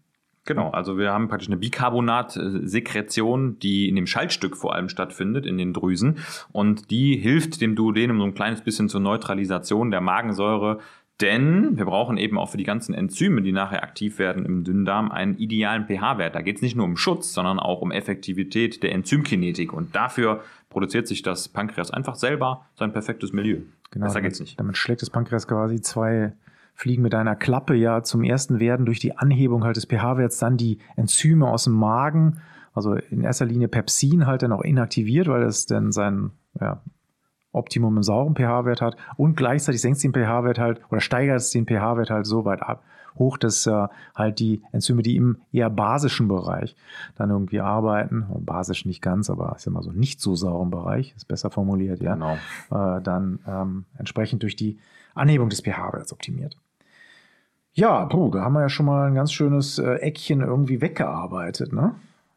Genau, 0.49 0.71
also 0.71 0.97
wir 0.97 1.13
haben 1.13 1.27
praktisch 1.27 1.47
eine 1.47 1.57
Bicarbonat-Sekretion, 1.57 3.59
die 3.59 3.88
in 3.88 3.95
dem 3.95 4.07
Schaltstück 4.07 4.57
vor 4.57 4.73
allem 4.73 4.89
stattfindet, 4.89 5.45
in 5.45 5.59
den 5.59 5.73
Drüsen. 5.73 6.17
Und 6.51 6.89
die 6.89 7.17
hilft 7.17 7.62
dem 7.62 7.75
Duodenum 7.75 8.17
so 8.17 8.23
ein 8.23 8.33
kleines 8.33 8.62
bisschen 8.62 8.89
zur 8.89 8.99
Neutralisation 8.99 9.91
der 9.91 10.01
Magensäure. 10.01 10.79
Denn 11.21 11.77
wir 11.77 11.85
brauchen 11.85 12.17
eben 12.17 12.39
auch 12.39 12.49
für 12.49 12.57
die 12.57 12.63
ganzen 12.63 12.95
Enzyme, 12.95 13.43
die 13.43 13.51
nachher 13.51 13.83
aktiv 13.83 14.17
werden 14.17 14.43
im 14.43 14.63
Dünndarm, 14.63 15.12
einen 15.12 15.38
idealen 15.38 15.85
pH-Wert. 15.85 16.33
Da 16.33 16.41
geht 16.41 16.55
es 16.55 16.63
nicht 16.63 16.75
nur 16.75 16.85
um 16.85 16.97
Schutz, 16.97 17.31
sondern 17.31 17.59
auch 17.59 17.81
um 17.81 17.91
Effektivität 17.91 18.81
der 18.81 18.93
Enzymkinetik. 18.93 19.71
Und 19.71 19.95
dafür 19.95 20.41
produziert 20.71 21.07
sich 21.07 21.21
das 21.21 21.47
Pankreas 21.47 21.91
einfach 21.91 22.15
selber 22.15 22.65
sein 22.73 22.91
perfektes 22.91 23.33
Milieu. 23.33 23.59
Genau, 23.91 24.07
Besser 24.07 24.21
geht's 24.21 24.39
nicht. 24.39 24.59
Damit 24.59 24.77
schlägt 24.77 25.03
das 25.03 25.12
Pankreas 25.12 25.47
quasi 25.47 25.79
zwei 25.79 26.33
fliegen 26.79 27.03
mit 27.03 27.13
einer 27.13 27.35
Klappe 27.35 27.75
ja 27.75 28.03
zum 28.03 28.23
ersten 28.23 28.61
werden 28.61 28.85
durch 28.85 28.99
die 28.99 29.17
Anhebung 29.17 29.65
halt 29.65 29.75
des 29.75 29.85
pH-Werts 29.85 30.37
dann 30.37 30.55
die 30.55 30.77
Enzyme 30.95 31.45
aus 31.45 31.65
dem 31.65 31.73
Magen, 31.73 32.39
also 32.73 32.93
in 32.93 33.21
erster 33.21 33.45
Linie 33.45 33.67
Pepsin 33.67 34.25
halt 34.25 34.43
dann 34.43 34.53
auch 34.53 34.61
inaktiviert, 34.61 35.27
weil 35.27 35.43
es 35.43 35.65
dann 35.65 35.91
sein 35.91 36.31
ja, 36.57 36.81
Optimum 37.51 37.97
im 37.97 38.03
sauren 38.03 38.33
pH-Wert 38.33 38.81
hat 38.81 38.95
und 39.17 39.35
gleichzeitig 39.35 39.81
senkt 39.81 39.97
es 39.97 40.03
den 40.03 40.13
pH-Wert 40.13 40.57
halt 40.57 40.79
oder 40.89 41.01
steigert 41.01 41.35
es 41.35 41.51
den 41.51 41.65
pH-Wert 41.65 42.11
halt 42.11 42.25
so 42.25 42.45
weit 42.45 42.61
ab, 42.61 42.85
hoch, 43.15 43.37
dass 43.37 43.67
äh, 43.67 43.87
halt 44.15 44.39
die 44.39 44.63
Enzyme, 44.71 45.01
die 45.01 45.17
im 45.17 45.39
eher 45.51 45.69
basischen 45.69 46.29
Bereich 46.29 46.77
dann 47.15 47.29
irgendwie 47.29 47.59
arbeiten, 47.59 48.25
basisch 48.39 48.85
nicht 48.85 49.01
ganz, 49.01 49.29
aber 49.29 49.53
ist 49.53 49.65
ja 49.65 49.71
mal 49.73 49.83
so 49.83 49.91
nicht 49.91 50.21
so 50.21 50.33
sauren 50.33 50.71
Bereich, 50.71 51.13
ist 51.17 51.27
besser 51.27 51.49
formuliert, 51.49 52.01
ja, 52.01 52.13
genau. 52.13 52.35
äh, 52.71 53.01
dann 53.01 53.39
ähm, 53.45 53.85
entsprechend 53.97 54.43
durch 54.43 54.55
die 54.55 54.79
Anhebung 55.13 55.49
des 55.49 55.59
pH-Werts 55.59 56.13
optimiert. 56.13 56.55
Ja, 57.79 58.05
puh, 58.07 58.29
da 58.29 58.41
haben 58.41 58.53
wir 58.53 58.61
ja 58.61 58.69
schon 58.69 58.87
mal 58.87 59.07
ein 59.07 59.15
ganz 59.15 59.31
schönes 59.31 59.79
äh, 59.79 59.95
Eckchen 60.01 60.41
irgendwie 60.41 60.81
weggearbeitet, 60.81 61.71
ne? 61.71 61.95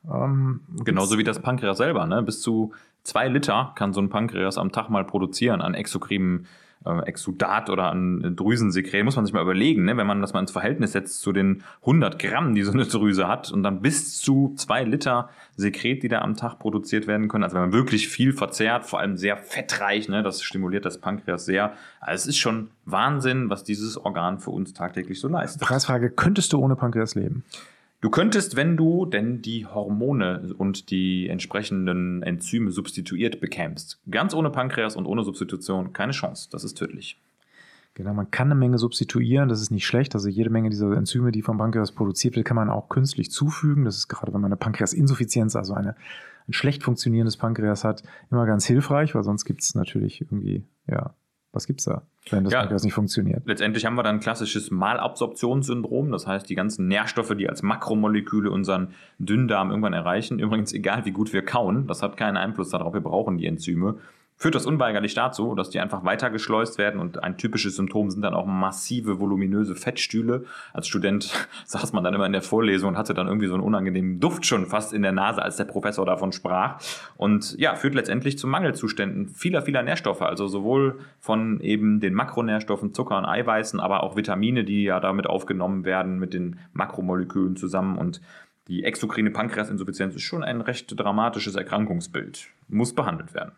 Ähm, 0.09 0.61
Genauso 0.85 1.19
wie 1.19 1.25
das 1.25 1.41
Pankreas 1.41 1.79
selber, 1.79 2.07
ne? 2.07 2.23
Bis 2.23 2.41
zu 2.41 2.71
zwei 3.03 3.27
Liter 3.27 3.73
kann 3.75 3.93
so 3.93 4.01
ein 4.01 4.09
Pankreas 4.09 4.57
am 4.57 4.71
Tag 4.71 4.89
mal 4.89 5.05
produzieren 5.05 5.61
an 5.61 5.75
exokriemen 5.75 6.47
äh, 6.85 7.01
Exudat 7.07 7.71
oder 7.71 7.91
an 7.91 8.35
Drüsensekret, 8.37 9.05
muss 9.05 9.17
man 9.17 9.27
sich 9.27 9.35
mal 9.35 9.43
überlegen, 9.43 9.85
ne? 9.85 9.97
wenn 9.97 10.07
man 10.07 10.21
das 10.21 10.33
mal 10.33 10.41
ins 10.41 10.51
Verhältnis 10.51 10.93
setzt 10.93 11.21
zu 11.21 11.33
den 11.33 11.63
100 11.83 12.19
Gramm, 12.19 12.55
die 12.55 12.63
so 12.63 12.73
eine 12.73 12.85
Drüse 12.85 13.29
hat 13.29 13.51
und 13.51 13.63
dann 13.63 13.81
bis 13.81 14.19
zu 14.21 14.55
zwei 14.57 14.85
Liter 14.85 15.31
Sekret, 15.57 16.03
die 16.03 16.09
da 16.09 16.21
am 16.21 16.37
Tag 16.37 16.59
produziert 16.59 17.07
werden 17.07 17.29
können. 17.29 17.45
Also 17.45 17.55
wenn 17.55 17.63
man 17.63 17.73
wirklich 17.73 18.09
viel 18.09 18.33
verzehrt, 18.33 18.85
vor 18.85 19.01
allem 19.01 19.17
sehr 19.17 19.37
fettreich, 19.37 20.09
ne? 20.09 20.23
das 20.23 20.43
stimuliert 20.43 20.85
das 20.85 20.99
Pankreas 20.99 21.45
sehr. 21.45 21.75
Also 22.01 22.23
es 22.23 22.27
ist 22.29 22.39
schon 22.39 22.71
Wahnsinn, 22.85 23.51
was 23.51 23.65
dieses 23.65 23.97
Organ 23.97 24.39
für 24.39 24.51
uns 24.51 24.73
tagtäglich 24.73 25.21
so 25.21 25.29
leistet. 25.29 25.63
Preisfrage, 25.63 26.11
könntest 26.11 26.53
du 26.53 26.59
ohne 26.59 26.77
Pankreas 26.77 27.15
leben? 27.15 27.45
Du 28.03 28.11
könntest, 28.11 28.57
wenn 28.57 28.77
du 28.77 29.07
denn 29.07 29.43
die 29.43 29.65
Hormone 29.65 30.55
und 30.59 30.91
die 30.91 31.29
entsprechenden 31.29 32.25
Enzyme 32.25 32.73
substituiert 32.73 33.41
bekämst. 33.41 34.01
Ganz 34.11 34.35
ohne 34.35 34.51
Pankreas 34.51 34.97
und 34.97 35.07
ohne 35.07 35.23
Substitution 35.23 35.93
keine 35.93 36.11
Chance. 36.11 36.49
Das 36.51 36.65
ist 36.65 36.75
tödlich. 36.75 37.17
Genau, 37.95 38.13
man 38.13 38.29
kann 38.33 38.49
eine 38.49 38.59
Menge 38.59 38.79
substituieren, 38.79 39.49
das 39.49 39.63
ist 39.63 39.71
nicht 39.71 39.87
schlecht. 39.87 40.17
Also 40.17 40.29
jede 40.29 40.51
Menge 40.51 40.69
dieser 40.69 40.91
Enzyme, 40.97 41.31
die 41.31 41.43
vom 41.43 41.59
Pankreas 41.59 41.93
produziert 41.93 42.35
wird, 42.35 42.45
kann 42.45 42.57
man 42.57 42.71
auch 42.71 42.89
künstlich 42.89 43.31
zufügen. 43.31 43.85
Das 43.85 43.97
ist 43.97 44.09
gerade, 44.09 44.35
wenn 44.35 44.41
man 44.41 44.51
eine 44.51 44.57
Pankreasinsuffizienz, 44.57 45.55
also 45.55 45.75
eine, 45.75 45.95
ein 46.49 46.53
schlecht 46.55 46.83
funktionierendes 46.83 47.37
Pankreas 47.37 47.85
hat, 47.85 48.03
immer 48.33 48.47
ganz 48.47 48.67
hilfreich, 48.67 49.15
weil 49.15 49.23
sonst 49.23 49.45
gibt 49.45 49.63
es 49.63 49.77
natürlich 49.77 50.21
irgendwie, 50.21 50.65
ja, 50.89 51.15
was 51.53 51.67
gibt's 51.67 51.85
da, 51.85 52.03
wenn 52.31 52.45
das 52.45 52.53
ja, 52.53 52.67
nicht 52.67 52.95
funktioniert? 52.95 53.43
Letztendlich 53.47 53.85
haben 53.85 53.95
wir 53.95 54.03
dann 54.03 54.17
ein 54.17 54.21
klassisches 54.21 54.71
Malabsorptionssyndrom. 54.71 56.11
Das 56.11 56.27
heißt, 56.27 56.49
die 56.49 56.55
ganzen 56.55 56.89
Nährstoffe, 56.89 57.35
die 57.37 57.49
als 57.49 57.63
Makromoleküle 57.63 58.51
unseren 58.51 58.95
Dünndarm 59.19 59.71
irgendwann 59.71 59.93
erreichen, 59.93 60.39
übrigens 60.39 60.73
egal 60.73 61.05
wie 61.05 61.13
gut 61.13 61.33
wir 61.33 61.45
kauen, 61.45 61.87
das 61.87 62.03
hat 62.03 62.17
keinen 62.17 62.39
Einfluss 62.39 62.71
darauf. 62.71 62.95
Wir 62.95 63.03
brauchen 63.03 63.37
die 63.37 63.47
Enzyme 63.47 63.99
führt 64.43 64.57
das 64.57 64.67
unweigerlich 64.67 65.15
dazu, 65.15 65.55
dass 65.55 65.71
die 65.71 65.79
einfach 65.79 66.05
weitergeschleust 66.05 66.77
werden 66.77 67.01
und 67.01 67.23
ein 67.23 67.37
typisches 67.37 67.77
Symptom 67.77 68.11
sind 68.11 68.23
dann 68.23 68.35
auch 68.35 68.45
massive 68.45 69.21
voluminöse 69.21 69.77
Fettstühle. 69.77 70.47
Als 70.73 70.89
Student 70.89 71.33
saß 71.65 71.93
man 71.93 72.03
dann 72.03 72.13
immer 72.13 72.27
in 72.27 72.33
der 72.33 72.43
Vorlesung 72.43 72.91
und 72.91 72.99
hatte 72.99 73.15
dann 73.15 73.29
irgendwie 73.29 73.47
so 73.47 73.55
einen 73.55 73.63
unangenehmen 73.63 74.19
Duft 74.19 74.45
schon 74.45 74.67
fast 74.67 74.93
in 74.93 75.03
der 75.03 75.13
Nase, 75.13 75.41
als 75.41 75.59
der 75.59 75.65
Professor 75.65 76.05
davon 76.05 76.33
sprach. 76.33 76.81
Und 77.17 77.57
ja, 77.57 77.77
führt 77.77 77.95
letztendlich 77.95 78.37
zu 78.37 78.49
Mangelzuständen 78.49 79.29
vieler, 79.29 79.63
vieler 79.63 79.85
Nährstoffe, 79.85 80.23
also 80.23 80.49
sowohl 80.49 80.99
von 81.21 81.61
eben 81.61 82.01
den 82.01 82.13
Makronährstoffen, 82.13 82.93
Zucker 82.93 83.19
und 83.19 83.27
Eiweißen, 83.27 83.79
aber 83.79 84.03
auch 84.03 84.17
Vitamine, 84.17 84.65
die 84.65 84.83
ja 84.83 84.99
damit 84.99 85.29
aufgenommen 85.29 85.85
werden 85.85 86.19
mit 86.19 86.35
den 86.35 86.59
Makromolekülen 86.73 87.55
zusammen 87.55 87.97
und 87.97 88.21
die 88.67 88.83
exokrine 88.83 89.31
Pankreasinsuffizienz 89.31 90.17
ist 90.17 90.23
schon 90.23 90.43
ein 90.43 90.61
recht 90.61 90.93
dramatisches 90.99 91.55
Erkrankungsbild. 91.55 92.49
Muss 92.69 92.93
behandelt 92.93 93.35
werden. 93.35 93.53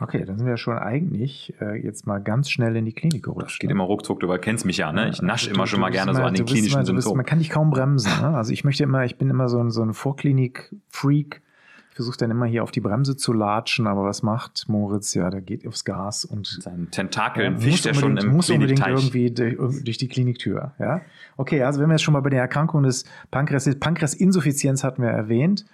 Okay, 0.00 0.24
dann 0.24 0.38
sind 0.38 0.46
wir 0.46 0.56
schon 0.56 0.78
eigentlich 0.78 1.54
äh, 1.60 1.76
jetzt 1.82 2.06
mal 2.06 2.18
ganz 2.18 2.50
schnell 2.50 2.76
in 2.76 2.84
die 2.84 2.92
Klinik 2.92 3.24
gerutscht. 3.24 3.50
Das 3.50 3.58
geht 3.58 3.68
ne? 3.68 3.72
immer 3.72 3.84
ruckzuck, 3.84 4.20
du 4.20 4.28
kennst 4.38 4.64
mich 4.64 4.76
ja, 4.76 4.92
ne? 4.92 5.08
Ich 5.08 5.22
nasche 5.22 5.50
immer 5.50 5.66
schon 5.66 5.80
mal 5.80 5.90
gerne 5.90 6.12
immer, 6.12 6.20
so 6.20 6.26
an 6.26 6.34
den 6.34 6.46
klinischen 6.46 6.84
Symptomen. 6.84 7.16
Man 7.16 7.26
kann 7.26 7.40
dich 7.40 7.50
kaum 7.50 7.70
bremsen. 7.70 8.12
Ne? 8.20 8.36
Also 8.36 8.52
ich 8.52 8.62
möchte 8.64 8.84
immer, 8.84 9.04
ich 9.04 9.16
bin 9.16 9.28
immer 9.28 9.48
so 9.48 9.58
ein, 9.58 9.70
so 9.70 9.82
ein 9.82 9.94
Vorklinik-Freak. 9.94 11.42
Ich 11.90 11.96
versuche 11.96 12.16
dann 12.16 12.30
immer 12.30 12.46
hier 12.46 12.62
auf 12.62 12.70
die 12.70 12.80
Bremse 12.80 13.16
zu 13.16 13.32
latschen, 13.32 13.88
aber 13.88 14.04
was 14.04 14.22
macht 14.22 14.66
Moritz? 14.68 15.14
Ja, 15.14 15.30
der 15.30 15.40
geht 15.40 15.66
aufs 15.66 15.84
Gas 15.84 16.24
und 16.24 16.46
seinen 16.46 16.92
Tentakeln 16.92 17.54
ja, 17.54 17.58
fischt 17.58 17.86
er 17.86 17.94
schon 17.94 18.16
im 18.16 18.28
muss 18.28 18.50
unbedingt 18.50 18.86
irgendwie 18.86 19.32
durch, 19.32 19.56
durch, 19.82 19.98
die 19.98 20.06
Kliniktür. 20.06 20.74
Ja, 20.78 21.00
okay. 21.36 21.64
Also 21.64 21.80
wenn 21.80 21.88
wir 21.88 21.94
jetzt 21.94 22.04
schon 22.04 22.14
mal 22.14 22.20
bei 22.20 22.30
der 22.30 22.40
Erkrankung 22.40 22.84
des 22.84 23.04
Pankreas, 23.32 23.68
Pankreasinsuffizienz 23.80 24.84
hatten 24.84 25.02
wir 25.02 25.10
erwähnt, 25.10 25.64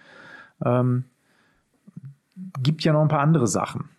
ähm, 0.64 1.04
gibt 2.62 2.84
ja 2.84 2.94
noch 2.94 3.02
ein 3.02 3.08
paar 3.08 3.20
andere 3.20 3.46
Sachen. 3.46 3.90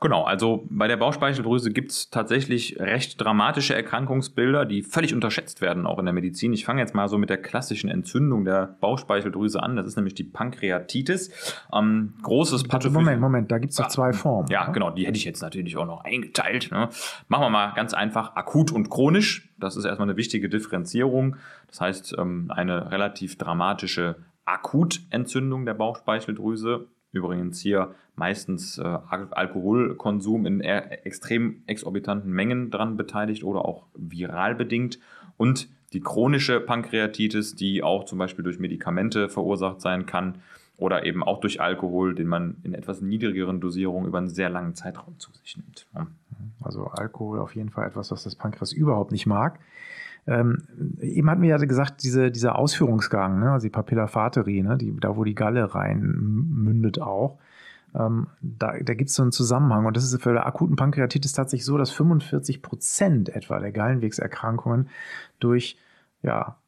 Genau, 0.00 0.22
also 0.22 0.64
bei 0.70 0.86
der 0.86 0.96
Bauchspeicheldrüse 0.96 1.72
gibt 1.72 1.90
es 1.90 2.10
tatsächlich 2.10 2.78
recht 2.78 3.20
dramatische 3.20 3.74
Erkrankungsbilder, 3.74 4.64
die 4.64 4.82
völlig 4.82 5.12
unterschätzt 5.12 5.60
werden, 5.60 5.86
auch 5.86 5.98
in 5.98 6.04
der 6.04 6.14
Medizin. 6.14 6.52
Ich 6.52 6.64
fange 6.64 6.80
jetzt 6.80 6.94
mal 6.94 7.08
so 7.08 7.18
mit 7.18 7.30
der 7.30 7.38
klassischen 7.38 7.90
Entzündung 7.90 8.44
der 8.44 8.76
Bauchspeicheldrüse 8.80 9.60
an. 9.60 9.74
Das 9.74 9.86
ist 9.86 9.96
nämlich 9.96 10.14
die 10.14 10.22
Pankreatitis. 10.22 11.64
Ähm, 11.72 12.14
großes 12.22 12.64
Pathophysi 12.64 12.96
Moment, 12.96 13.20
Moment, 13.20 13.50
da 13.50 13.58
gibt 13.58 13.72
es 13.72 13.76
doch 13.76 13.88
zwei 13.88 14.12
Formen. 14.12 14.48
Ja, 14.50 14.64
oder? 14.64 14.72
genau, 14.72 14.90
die 14.90 15.04
hätte 15.04 15.18
ich 15.18 15.24
jetzt 15.24 15.42
natürlich 15.42 15.76
auch 15.76 15.86
noch 15.86 16.04
eingeteilt. 16.04 16.70
Ne? 16.70 16.90
Machen 17.26 17.42
wir 17.42 17.50
mal 17.50 17.72
ganz 17.74 17.92
einfach 17.92 18.36
akut 18.36 18.70
und 18.70 18.90
chronisch. 18.90 19.52
Das 19.58 19.76
ist 19.76 19.84
erstmal 19.84 20.08
eine 20.08 20.16
wichtige 20.16 20.48
Differenzierung. 20.48 21.36
Das 21.66 21.80
heißt, 21.80 22.16
ähm, 22.18 22.52
eine 22.54 22.92
relativ 22.92 23.36
dramatische 23.36 24.14
Akutentzündung 24.44 25.66
der 25.66 25.74
Bauchspeicheldrüse 25.74 26.86
Übrigens 27.12 27.60
hier 27.60 27.94
meistens 28.16 28.78
äh, 28.78 28.82
Alkoholkonsum 28.82 30.46
in 30.46 30.60
extrem 30.60 31.62
exorbitanten 31.66 32.30
Mengen 32.30 32.70
dran 32.70 32.96
beteiligt 32.96 33.44
oder 33.44 33.64
auch 33.64 33.86
viral 33.94 34.54
bedingt. 34.54 34.98
Und 35.36 35.68
die 35.92 36.00
chronische 36.00 36.60
Pankreatitis, 36.60 37.54
die 37.54 37.82
auch 37.82 38.04
zum 38.04 38.18
Beispiel 38.18 38.44
durch 38.44 38.58
Medikamente 38.58 39.28
verursacht 39.28 39.80
sein 39.80 40.04
kann 40.04 40.42
oder 40.76 41.06
eben 41.06 41.22
auch 41.22 41.40
durch 41.40 41.60
Alkohol, 41.60 42.14
den 42.14 42.28
man 42.28 42.56
in 42.62 42.74
etwas 42.74 43.00
niedrigeren 43.00 43.60
Dosierungen 43.60 44.06
über 44.06 44.18
einen 44.18 44.28
sehr 44.28 44.50
langen 44.50 44.74
Zeitraum 44.74 45.18
zu 45.18 45.32
sich 45.32 45.56
nimmt. 45.56 45.86
Also 46.60 46.86
Alkohol 46.88 47.38
auf 47.38 47.54
jeden 47.54 47.70
Fall 47.70 47.86
etwas, 47.86 48.10
was 48.10 48.24
das 48.24 48.34
Pankreas 48.34 48.72
überhaupt 48.72 49.12
nicht 49.12 49.26
mag. 49.26 49.58
Ähm, 50.28 50.62
eben 51.00 51.30
hatten 51.30 51.40
wir 51.40 51.48
ja 51.48 51.56
gesagt, 51.56 52.02
diese, 52.02 52.30
dieser 52.30 52.58
Ausführungsgang, 52.58 53.40
ne, 53.40 53.52
also 53.52 53.66
die 53.66 53.70
Papilla 53.70 54.06
fateri, 54.06 54.62
ne, 54.62 54.76
die, 54.76 54.94
da 55.00 55.16
wo 55.16 55.24
die 55.24 55.34
Galle 55.34 55.74
rein 55.74 56.02
mündet 56.02 57.00
auch, 57.00 57.38
ähm, 57.94 58.26
da, 58.42 58.74
da 58.78 58.92
gibt 58.92 59.08
es 59.08 59.16
so 59.16 59.22
einen 59.22 59.32
Zusammenhang. 59.32 59.86
Und 59.86 59.96
das 59.96 60.04
ist 60.04 60.22
für 60.22 60.34
der 60.34 60.46
akuten 60.46 60.76
Pankreatitis 60.76 61.32
tatsächlich 61.32 61.64
so, 61.64 61.78
dass 61.78 61.90
45 61.90 62.60
Prozent 62.60 63.30
etwa 63.30 63.58
der 63.58 63.72
Gallenwegserkrankungen 63.72 64.90
durch 65.40 65.78
ja, 66.22 66.58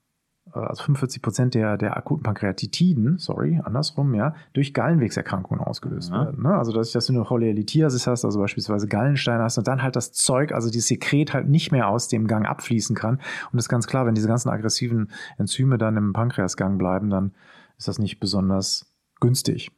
also 0.52 0.84
45 0.84 1.22
Prozent 1.22 1.54
der, 1.54 1.76
der 1.76 1.96
akuten 1.96 2.22
Pankreatitiden, 2.22 3.18
sorry, 3.18 3.60
andersrum, 3.64 4.14
ja, 4.14 4.34
durch 4.52 4.74
Gallenwegserkrankungen 4.74 5.62
ausgelöst 5.62 6.10
ja. 6.10 6.26
werden. 6.26 6.42
Ne? 6.42 6.54
Also, 6.54 6.72
dass, 6.72 6.92
dass 6.92 7.06
du 7.06 7.12
eine 7.12 7.24
Cholelithiasis 7.24 8.06
hast, 8.06 8.24
also 8.24 8.38
beispielsweise 8.40 8.88
Gallensteine 8.88 9.42
hast 9.42 9.58
und 9.58 9.68
dann 9.68 9.82
halt 9.82 9.96
das 9.96 10.12
Zeug, 10.12 10.52
also 10.52 10.70
dieses 10.70 10.88
Sekret 10.88 11.34
halt 11.34 11.48
nicht 11.48 11.72
mehr 11.72 11.88
aus 11.88 12.08
dem 12.08 12.26
Gang 12.26 12.46
abfließen 12.46 12.96
kann. 12.96 13.16
Und 13.16 13.54
das 13.54 13.64
ist 13.64 13.68
ganz 13.68 13.86
klar, 13.86 14.06
wenn 14.06 14.14
diese 14.14 14.28
ganzen 14.28 14.48
aggressiven 14.48 15.10
Enzyme 15.38 15.78
dann 15.78 15.96
im 15.96 16.12
Pankreasgang 16.12 16.78
bleiben, 16.78 17.10
dann 17.10 17.32
ist 17.78 17.88
das 17.88 17.98
nicht 17.98 18.20
besonders 18.20 18.92
günstig. 19.20 19.70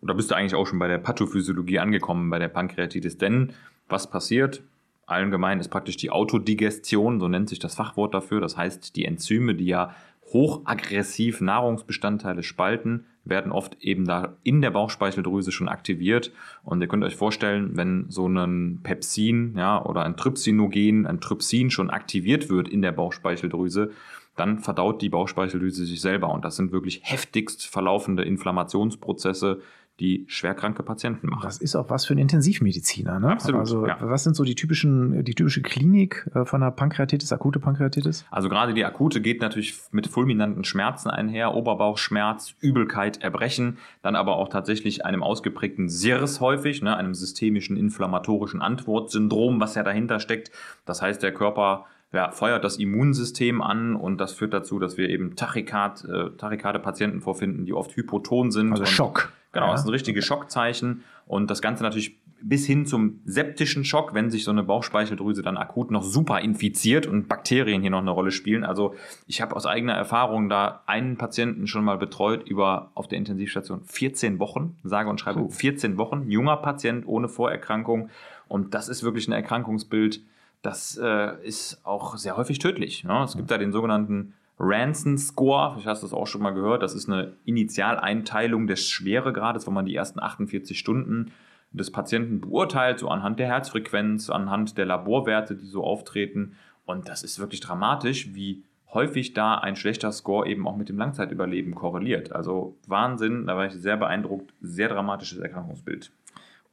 Und 0.00 0.08
da 0.08 0.14
bist 0.14 0.30
du 0.30 0.34
eigentlich 0.34 0.54
auch 0.54 0.66
schon 0.66 0.78
bei 0.78 0.88
der 0.88 0.98
Pathophysiologie 0.98 1.78
angekommen, 1.78 2.30
bei 2.30 2.38
der 2.38 2.48
Pankreatitis. 2.48 3.18
Denn 3.18 3.52
was 3.88 4.10
passiert? 4.10 4.62
Allgemein 5.06 5.58
ist 5.58 5.68
praktisch 5.68 5.96
die 5.96 6.10
Autodigestion, 6.10 7.18
so 7.18 7.26
nennt 7.26 7.48
sich 7.48 7.58
das 7.58 7.74
Fachwort 7.74 8.14
dafür. 8.14 8.40
Das 8.40 8.56
heißt, 8.56 8.94
die 8.94 9.04
Enzyme, 9.04 9.56
die 9.56 9.66
ja 9.66 9.94
hochaggressiv 10.32 11.40
Nahrungsbestandteile 11.40 12.42
spalten, 12.42 13.06
werden 13.24 13.52
oft 13.52 13.76
eben 13.80 14.06
da 14.06 14.36
in 14.42 14.60
der 14.60 14.70
Bauchspeicheldrüse 14.70 15.52
schon 15.52 15.68
aktiviert. 15.68 16.32
Und 16.64 16.80
ihr 16.80 16.88
könnt 16.88 17.04
euch 17.04 17.16
vorstellen, 17.16 17.76
wenn 17.76 18.06
so 18.08 18.26
ein 18.26 18.80
Pepsin 18.82 19.54
ja, 19.56 19.84
oder 19.84 20.04
ein 20.04 20.16
Trypsinogen, 20.16 21.06
ein 21.06 21.20
Trypsin 21.20 21.70
schon 21.70 21.90
aktiviert 21.90 22.48
wird 22.48 22.68
in 22.68 22.82
der 22.82 22.92
Bauchspeicheldrüse, 22.92 23.90
dann 24.36 24.58
verdaut 24.58 25.02
die 25.02 25.10
Bauchspeicheldrüse 25.10 25.84
sich 25.84 26.00
selber. 26.00 26.32
Und 26.32 26.44
das 26.44 26.56
sind 26.56 26.72
wirklich 26.72 27.02
heftigst 27.04 27.66
verlaufende 27.66 28.22
Inflammationsprozesse, 28.22 29.60
die 30.00 30.24
schwerkranke 30.28 30.82
Patienten 30.82 31.28
machen. 31.28 31.42
Das 31.42 31.58
ist 31.58 31.76
auch 31.76 31.90
was 31.90 32.06
für 32.06 32.14
einen 32.14 32.22
Intensivmediziner, 32.22 33.20
ne? 33.20 33.28
Absolut. 33.28 33.60
Also, 33.60 33.86
ja. 33.86 33.98
was 34.00 34.24
sind 34.24 34.34
so 34.34 34.44
die 34.44 34.54
typischen, 34.54 35.22
die 35.24 35.34
typische 35.34 35.60
Klinik 35.60 36.28
äh, 36.34 36.46
von 36.46 36.62
einer 36.62 36.72
Pankreatitis, 36.72 37.32
akute 37.32 37.60
Pankreatitis? 37.60 38.24
Also 38.30 38.48
gerade 38.48 38.72
die 38.72 38.84
akute 38.84 39.20
geht 39.20 39.42
natürlich 39.42 39.78
mit 39.90 40.06
fulminanten 40.06 40.64
Schmerzen 40.64 41.10
einher, 41.10 41.54
Oberbauchschmerz, 41.54 42.54
Übelkeit, 42.60 43.22
Erbrechen, 43.22 43.76
dann 44.02 44.16
aber 44.16 44.36
auch 44.36 44.48
tatsächlich 44.48 45.04
einem 45.04 45.22
ausgeprägten 45.22 45.90
SIRS 45.90 46.40
häufig, 46.40 46.80
ne, 46.80 46.96
einem 46.96 47.14
systemischen 47.14 47.76
inflammatorischen 47.76 48.62
Antwortsyndrom, 48.62 49.60
was 49.60 49.74
ja 49.74 49.82
dahinter 49.82 50.18
steckt. 50.18 50.50
Das 50.86 51.02
heißt, 51.02 51.22
der 51.22 51.34
Körper 51.34 51.84
ja, 52.12 52.30
feuert 52.30 52.64
das 52.64 52.76
Immunsystem 52.78 53.60
an 53.60 53.94
und 53.94 54.18
das 54.18 54.32
führt 54.32 54.52
dazu, 54.54 54.78
dass 54.78 54.96
wir 54.96 55.10
eben 55.10 55.36
Tachykard, 55.36 56.04
äh, 56.06 56.30
Tachykade-Patienten 56.36 57.20
vorfinden, 57.20 57.66
die 57.66 57.72
oft 57.72 57.94
hypoton 57.94 58.50
sind. 58.50 58.72
Also 58.72 58.86
Schock. 58.86 59.32
Genau, 59.52 59.66
Ja. 59.66 59.72
das 59.72 59.82
sind 59.82 59.90
richtige 59.90 60.22
Schockzeichen 60.22 61.04
und 61.26 61.50
das 61.50 61.60
Ganze 61.62 61.82
natürlich 61.82 62.16
bis 62.42 62.64
hin 62.64 62.86
zum 62.86 63.20
septischen 63.26 63.84
Schock, 63.84 64.14
wenn 64.14 64.30
sich 64.30 64.44
so 64.44 64.50
eine 64.50 64.62
Bauchspeicheldrüse 64.62 65.42
dann 65.42 65.58
akut 65.58 65.90
noch 65.90 66.02
super 66.02 66.40
infiziert 66.40 67.06
und 67.06 67.28
Bakterien 67.28 67.82
hier 67.82 67.90
noch 67.90 68.00
eine 68.00 68.12
Rolle 68.12 68.30
spielen. 68.30 68.64
Also 68.64 68.94
ich 69.26 69.42
habe 69.42 69.54
aus 69.54 69.66
eigener 69.66 69.92
Erfahrung 69.92 70.48
da 70.48 70.82
einen 70.86 71.18
Patienten 71.18 71.66
schon 71.66 71.84
mal 71.84 71.98
betreut 71.98 72.48
über 72.48 72.92
auf 72.94 73.08
der 73.08 73.18
Intensivstation 73.18 73.82
14 73.84 74.38
Wochen, 74.38 74.78
sage 74.84 75.10
und 75.10 75.20
schreibe 75.20 75.46
14 75.50 75.98
Wochen, 75.98 76.30
junger 76.30 76.56
Patient 76.56 77.06
ohne 77.06 77.28
Vorerkrankung 77.28 78.08
und 78.48 78.72
das 78.72 78.88
ist 78.88 79.02
wirklich 79.02 79.28
ein 79.28 79.32
Erkrankungsbild, 79.32 80.22
das 80.62 80.98
äh, 81.02 81.46
ist 81.46 81.80
auch 81.84 82.16
sehr 82.16 82.38
häufig 82.38 82.58
tödlich. 82.58 83.04
Ne? 83.04 83.22
Es 83.24 83.36
gibt 83.36 83.50
da 83.50 83.58
den 83.58 83.72
sogenannten 83.72 84.32
Ranson 84.62 85.16
Score, 85.16 85.72
vielleicht 85.72 85.86
hast 85.86 86.02
du 86.02 86.06
das 86.06 86.12
auch 86.12 86.26
schon 86.26 86.42
mal 86.42 86.50
gehört, 86.50 86.82
das 86.82 86.94
ist 86.94 87.08
eine 87.08 87.32
Initialeinteilung 87.46 88.66
des 88.66 88.88
Schweregrades, 88.88 89.66
wo 89.66 89.70
man 89.70 89.86
die 89.86 89.94
ersten 89.94 90.20
48 90.20 90.78
Stunden 90.78 91.32
des 91.72 91.90
Patienten 91.90 92.42
beurteilt, 92.42 92.98
so 92.98 93.08
anhand 93.08 93.38
der 93.38 93.46
Herzfrequenz, 93.46 94.28
anhand 94.28 94.76
der 94.76 94.84
Laborwerte, 94.84 95.56
die 95.56 95.66
so 95.66 95.82
auftreten. 95.82 96.56
Und 96.84 97.08
das 97.08 97.22
ist 97.22 97.38
wirklich 97.38 97.60
dramatisch, 97.60 98.34
wie 98.34 98.64
häufig 98.92 99.32
da 99.32 99.54
ein 99.54 99.76
schlechter 99.76 100.12
Score 100.12 100.46
eben 100.46 100.66
auch 100.66 100.76
mit 100.76 100.88
dem 100.88 100.98
Langzeitüberleben 100.98 101.74
korreliert. 101.74 102.32
Also 102.32 102.76
Wahnsinn, 102.86 103.46
da 103.46 103.56
war 103.56 103.66
ich 103.66 103.72
sehr 103.72 103.96
beeindruckt, 103.96 104.52
sehr 104.60 104.88
dramatisches 104.88 105.38
Erkrankungsbild. 105.38 106.12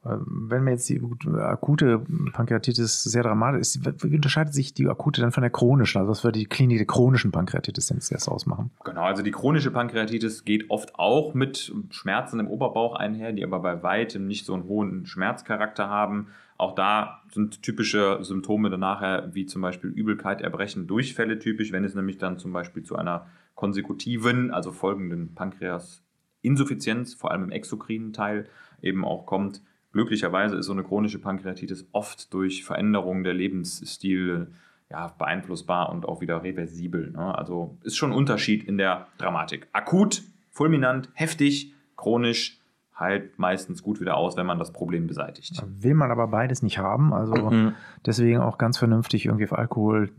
Äh, 0.04 0.16
Wenn 0.26 0.64
wir 0.64 0.72
jetzt 0.72 0.88
die 0.88 1.00
akute 1.38 2.00
Pankreatitis 2.32 3.02
sehr 3.02 3.22
dramatisch 3.22 3.60
ist, 3.60 4.04
wie 4.04 4.14
unterscheidet 4.14 4.54
sich 4.54 4.74
die 4.74 4.88
akute 4.88 5.20
dann 5.20 5.32
von 5.32 5.42
der 5.42 5.50
chronischen? 5.50 6.00
Also 6.00 6.10
was 6.10 6.24
würde 6.24 6.38
die 6.38 6.46
Klinik 6.46 6.78
der 6.78 6.86
chronischen 6.86 7.32
Pankreatitis 7.32 7.86
denn 7.86 7.98
jetzt 7.98 8.12
erst 8.12 8.28
ausmachen? 8.28 8.70
Genau, 8.84 9.02
also 9.02 9.22
die 9.22 9.30
chronische 9.30 9.70
Pankreatitis 9.70 10.44
geht 10.44 10.70
oft 10.70 10.94
auch 10.96 11.34
mit 11.34 11.72
Schmerzen 11.90 12.40
im 12.40 12.48
Oberbauch 12.48 12.94
einher, 12.94 13.32
die 13.32 13.44
aber 13.44 13.60
bei 13.60 13.82
weitem 13.82 14.26
nicht 14.26 14.46
so 14.46 14.54
einen 14.54 14.64
hohen 14.64 15.06
Schmerzcharakter 15.06 15.88
haben. 15.88 16.28
Auch 16.56 16.74
da 16.74 17.22
sind 17.30 17.62
typische 17.62 18.18
Symptome 18.22 18.68
dann 18.68 18.80
nachher, 18.80 19.32
wie 19.32 19.46
zum 19.46 19.62
Beispiel 19.62 19.90
Übelkeit, 19.90 20.40
Erbrechen, 20.40 20.88
Durchfälle 20.88 21.38
typisch, 21.38 21.70
wenn 21.70 21.84
es 21.84 21.94
nämlich 21.94 22.18
dann 22.18 22.38
zum 22.38 22.52
Beispiel 22.52 22.82
zu 22.82 22.96
einer 22.96 23.26
konsekutiven, 23.54 24.50
also 24.50 24.72
folgenden 24.72 25.34
Pankreasinsuffizienz, 25.36 27.14
vor 27.14 27.30
allem 27.30 27.44
im 27.44 27.52
exokrinen 27.52 28.12
Teil, 28.12 28.48
eben 28.82 29.04
auch 29.04 29.24
kommt. 29.24 29.62
Glücklicherweise 29.92 30.56
ist 30.56 30.66
so 30.66 30.72
eine 30.72 30.84
chronische 30.84 31.18
Pankreatitis 31.18 31.86
oft 31.92 32.32
durch 32.34 32.64
Veränderungen 32.64 33.24
der 33.24 33.34
Lebensstil 33.34 34.48
ja, 34.90 35.08
beeinflussbar 35.18 35.90
und 35.90 36.06
auch 36.06 36.20
wieder 36.20 36.42
reversibel. 36.42 37.10
Ne? 37.10 37.36
Also 37.36 37.76
ist 37.82 37.96
schon 37.96 38.12
ein 38.12 38.16
Unterschied 38.16 38.64
in 38.64 38.78
der 38.78 39.06
Dramatik. 39.18 39.66
Akut, 39.72 40.22
fulminant, 40.50 41.10
heftig, 41.14 41.74
chronisch 41.96 42.58
heilt 42.98 43.38
meistens 43.38 43.82
gut 43.82 44.00
wieder 44.00 44.16
aus, 44.16 44.36
wenn 44.36 44.46
man 44.46 44.58
das 44.58 44.72
Problem 44.72 45.06
beseitigt. 45.06 45.62
Will 45.66 45.94
man 45.94 46.10
aber 46.10 46.26
beides 46.28 46.62
nicht 46.62 46.78
haben, 46.78 47.12
also 47.12 47.50
Mhm. 47.50 47.74
deswegen 48.04 48.40
auch 48.40 48.58
ganz 48.58 48.76
vernünftig 48.78 49.26
irgendwie 49.26 49.44
auf 49.44 49.52
Alkohol 49.52 50.10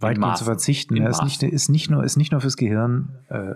weitgehend 0.00 0.36
zu 0.36 0.44
verzichten. 0.44 0.96
Er 0.96 1.10
ist 1.10 1.22
nicht, 1.22 1.42
ist, 1.42 1.68
nicht 1.68 1.90
nur, 1.90 2.04
ist 2.04 2.16
nicht 2.16 2.32
nur 2.32 2.40
fürs 2.40 2.56
Gehirn 2.56 3.18
äh, 3.28 3.54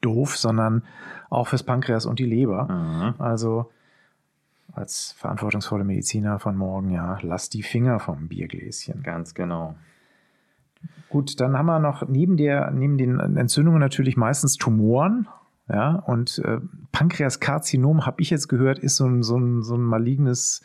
doof, 0.00 0.36
sondern 0.36 0.82
auch 1.28 1.48
fürs 1.48 1.62
Pankreas 1.62 2.06
und 2.06 2.18
die 2.18 2.26
Leber. 2.26 2.64
Mhm. 2.70 3.20
Also 3.20 3.70
als 4.72 5.12
verantwortungsvolle 5.12 5.84
Mediziner 5.84 6.38
von 6.38 6.56
morgen, 6.56 6.90
ja, 6.90 7.18
lass 7.22 7.48
die 7.48 7.62
Finger 7.62 7.98
vom 7.98 8.28
Biergläschen. 8.28 9.02
Ganz 9.02 9.34
genau. 9.34 9.76
Gut, 11.08 11.40
dann 11.40 11.56
haben 11.56 11.66
wir 11.66 11.78
noch 11.78 12.08
neben, 12.08 12.36
der, 12.36 12.70
neben 12.70 12.96
den 12.96 13.18
Entzündungen 13.36 13.80
natürlich 13.80 14.16
meistens 14.16 14.56
Tumoren. 14.56 15.28
Ja, 15.68 15.94
und 15.94 16.40
äh, 16.44 16.58
Pankreaskarzinom, 16.90 18.04
habe 18.04 18.20
ich 18.22 18.30
jetzt 18.30 18.48
gehört, 18.48 18.80
ist 18.80 18.96
so 18.96 19.06
ein, 19.06 19.22
so 19.22 19.36
ein, 19.36 19.62
so 19.62 19.76
ein 19.76 19.82
malignes 19.82 20.62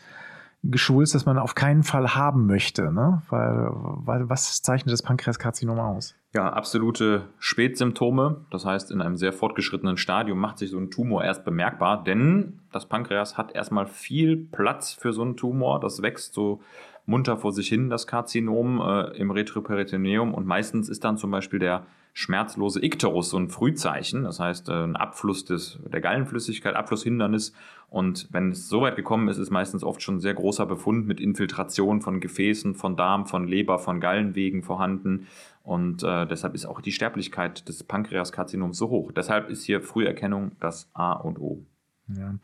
Geschwulst, 0.71 1.15
das 1.15 1.25
man 1.25 1.37
auf 1.37 1.55
keinen 1.55 1.83
Fall 1.83 2.15
haben 2.15 2.45
möchte. 2.45 2.91
Ne? 2.91 3.21
Weil, 3.29 3.69
weil 3.71 4.29
was 4.29 4.61
zeichnet 4.61 4.93
das 4.93 5.01
Pankreaskarzinom 5.01 5.79
aus? 5.79 6.15
Ja, 6.33 6.51
absolute 6.51 7.29
Spätsymptome. 7.39 8.45
Das 8.51 8.65
heißt, 8.65 8.91
in 8.91 9.01
einem 9.01 9.15
sehr 9.15 9.31
fortgeschrittenen 9.31 9.97
Stadium 9.97 10.39
macht 10.39 10.57
sich 10.57 10.69
so 10.69 10.77
ein 10.77 10.91
Tumor 10.91 11.23
erst 11.23 11.45
bemerkbar, 11.45 12.03
denn 12.03 12.59
das 12.71 12.87
Pankreas 12.87 13.37
hat 13.37 13.55
erstmal 13.55 13.87
viel 13.87 14.35
Platz 14.35 14.93
für 14.93 15.13
so 15.13 15.21
einen 15.21 15.37
Tumor. 15.37 15.79
Das 15.79 16.01
wächst 16.01 16.33
so 16.33 16.61
munter 17.05 17.37
vor 17.37 17.51
sich 17.51 17.67
hin, 17.67 17.89
das 17.89 18.07
Karzinom 18.07 18.81
äh, 18.81 19.17
im 19.17 19.31
Retroperitoneum. 19.31 20.33
Und 20.33 20.45
meistens 20.45 20.89
ist 20.89 21.03
dann 21.03 21.17
zum 21.17 21.31
Beispiel 21.31 21.59
der 21.59 21.85
schmerzlose 22.17 22.81
Ikterus 22.81 23.29
so 23.29 23.37
ein 23.37 23.49
Frühzeichen. 23.49 24.23
Das 24.23 24.39
heißt, 24.39 24.69
äh, 24.69 24.71
ein 24.71 24.95
Abfluss 24.95 25.43
des, 25.43 25.77
der 25.85 25.99
Gallenflüssigkeit, 25.99 26.73
Abflusshindernis. 26.73 27.51
Und 27.89 28.29
wenn 28.31 28.51
es 28.51 28.69
so 28.69 28.81
weit 28.81 28.95
gekommen 28.95 29.27
ist, 29.27 29.37
ist 29.37 29.51
meistens 29.51 29.83
oft 29.83 30.01
schon 30.01 30.15
ein 30.15 30.21
sehr 30.21 30.33
großer 30.33 30.65
Befund 30.65 31.07
mit 31.07 31.19
Infiltration 31.19 32.01
von 32.01 32.21
Gefäßen, 32.21 32.73
von 32.73 32.95
Darm, 32.95 33.25
von 33.25 33.49
Leber, 33.49 33.79
von 33.79 33.99
Gallenwegen 33.99 34.63
vorhanden. 34.63 35.27
Und 35.61 36.03
äh, 36.03 36.25
deshalb 36.25 36.55
ist 36.55 36.65
auch 36.65 36.79
die 36.79 36.93
Sterblichkeit 36.93 37.67
des 37.67 37.83
Pankreaskarzinoms 37.83 38.77
so 38.77 38.89
hoch. 38.89 39.11
Deshalb 39.11 39.49
ist 39.49 39.65
hier 39.65 39.81
Früherkennung 39.81 40.53
das 40.61 40.89
A 40.93 41.11
und 41.11 41.37
O. 41.37 41.65
Ja. 42.07 42.35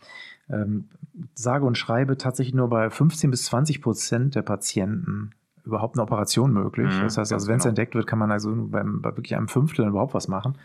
Ähm, 0.49 0.89
sage 1.33 1.65
und 1.65 1.77
schreibe 1.77 2.17
tatsächlich 2.17 2.55
nur 2.55 2.67
bei 2.67 2.89
15 2.89 3.31
bis 3.31 3.45
20 3.45 3.81
Prozent 3.81 4.35
der 4.35 4.41
Patienten 4.41 5.31
überhaupt 5.63 5.95
eine 5.95 6.03
Operation 6.03 6.53
möglich. 6.53 6.93
Mhm, 6.93 7.01
das 7.03 7.17
heißt, 7.17 7.33
also 7.33 7.47
wenn 7.47 7.57
es 7.57 7.63
genau. 7.63 7.69
entdeckt 7.69 7.95
wird, 7.95 8.07
kann 8.07 8.19
man 8.19 8.31
also 8.31 8.53
beim, 8.55 9.01
bei 9.01 9.09
wirklich 9.15 9.35
einem 9.35 9.47
Fünftel 9.47 9.87
überhaupt 9.87 10.13
was 10.13 10.27
machen, 10.27 10.57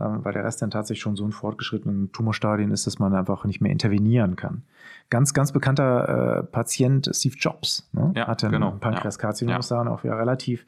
ähm, 0.00 0.24
weil 0.24 0.32
der 0.32 0.44
Rest 0.44 0.62
dann 0.62 0.70
tatsächlich 0.70 1.02
schon 1.02 1.16
so 1.16 1.24
in 1.24 1.32
fortgeschrittenen 1.32 2.12
Tumorstadien 2.12 2.70
ist, 2.70 2.86
dass 2.86 2.98
man 2.98 3.14
einfach 3.14 3.44
nicht 3.44 3.60
mehr 3.60 3.72
intervenieren 3.72 4.36
kann. 4.36 4.62
Ganz, 5.10 5.34
ganz 5.34 5.52
bekannter 5.52 6.38
äh, 6.38 6.42
Patient 6.44 7.10
Steve 7.12 7.36
Jobs 7.38 7.88
ne? 7.92 8.12
Ja, 8.16 8.26
hatte 8.26 8.48
genau, 8.48 8.72
ein 8.72 8.80
Pankreaskarzinom, 8.80 9.52
ja. 9.52 9.58
ist 9.58 9.70
dann 9.70 9.88
auch 9.88 10.02
ja 10.04 10.14
relativ 10.16 10.66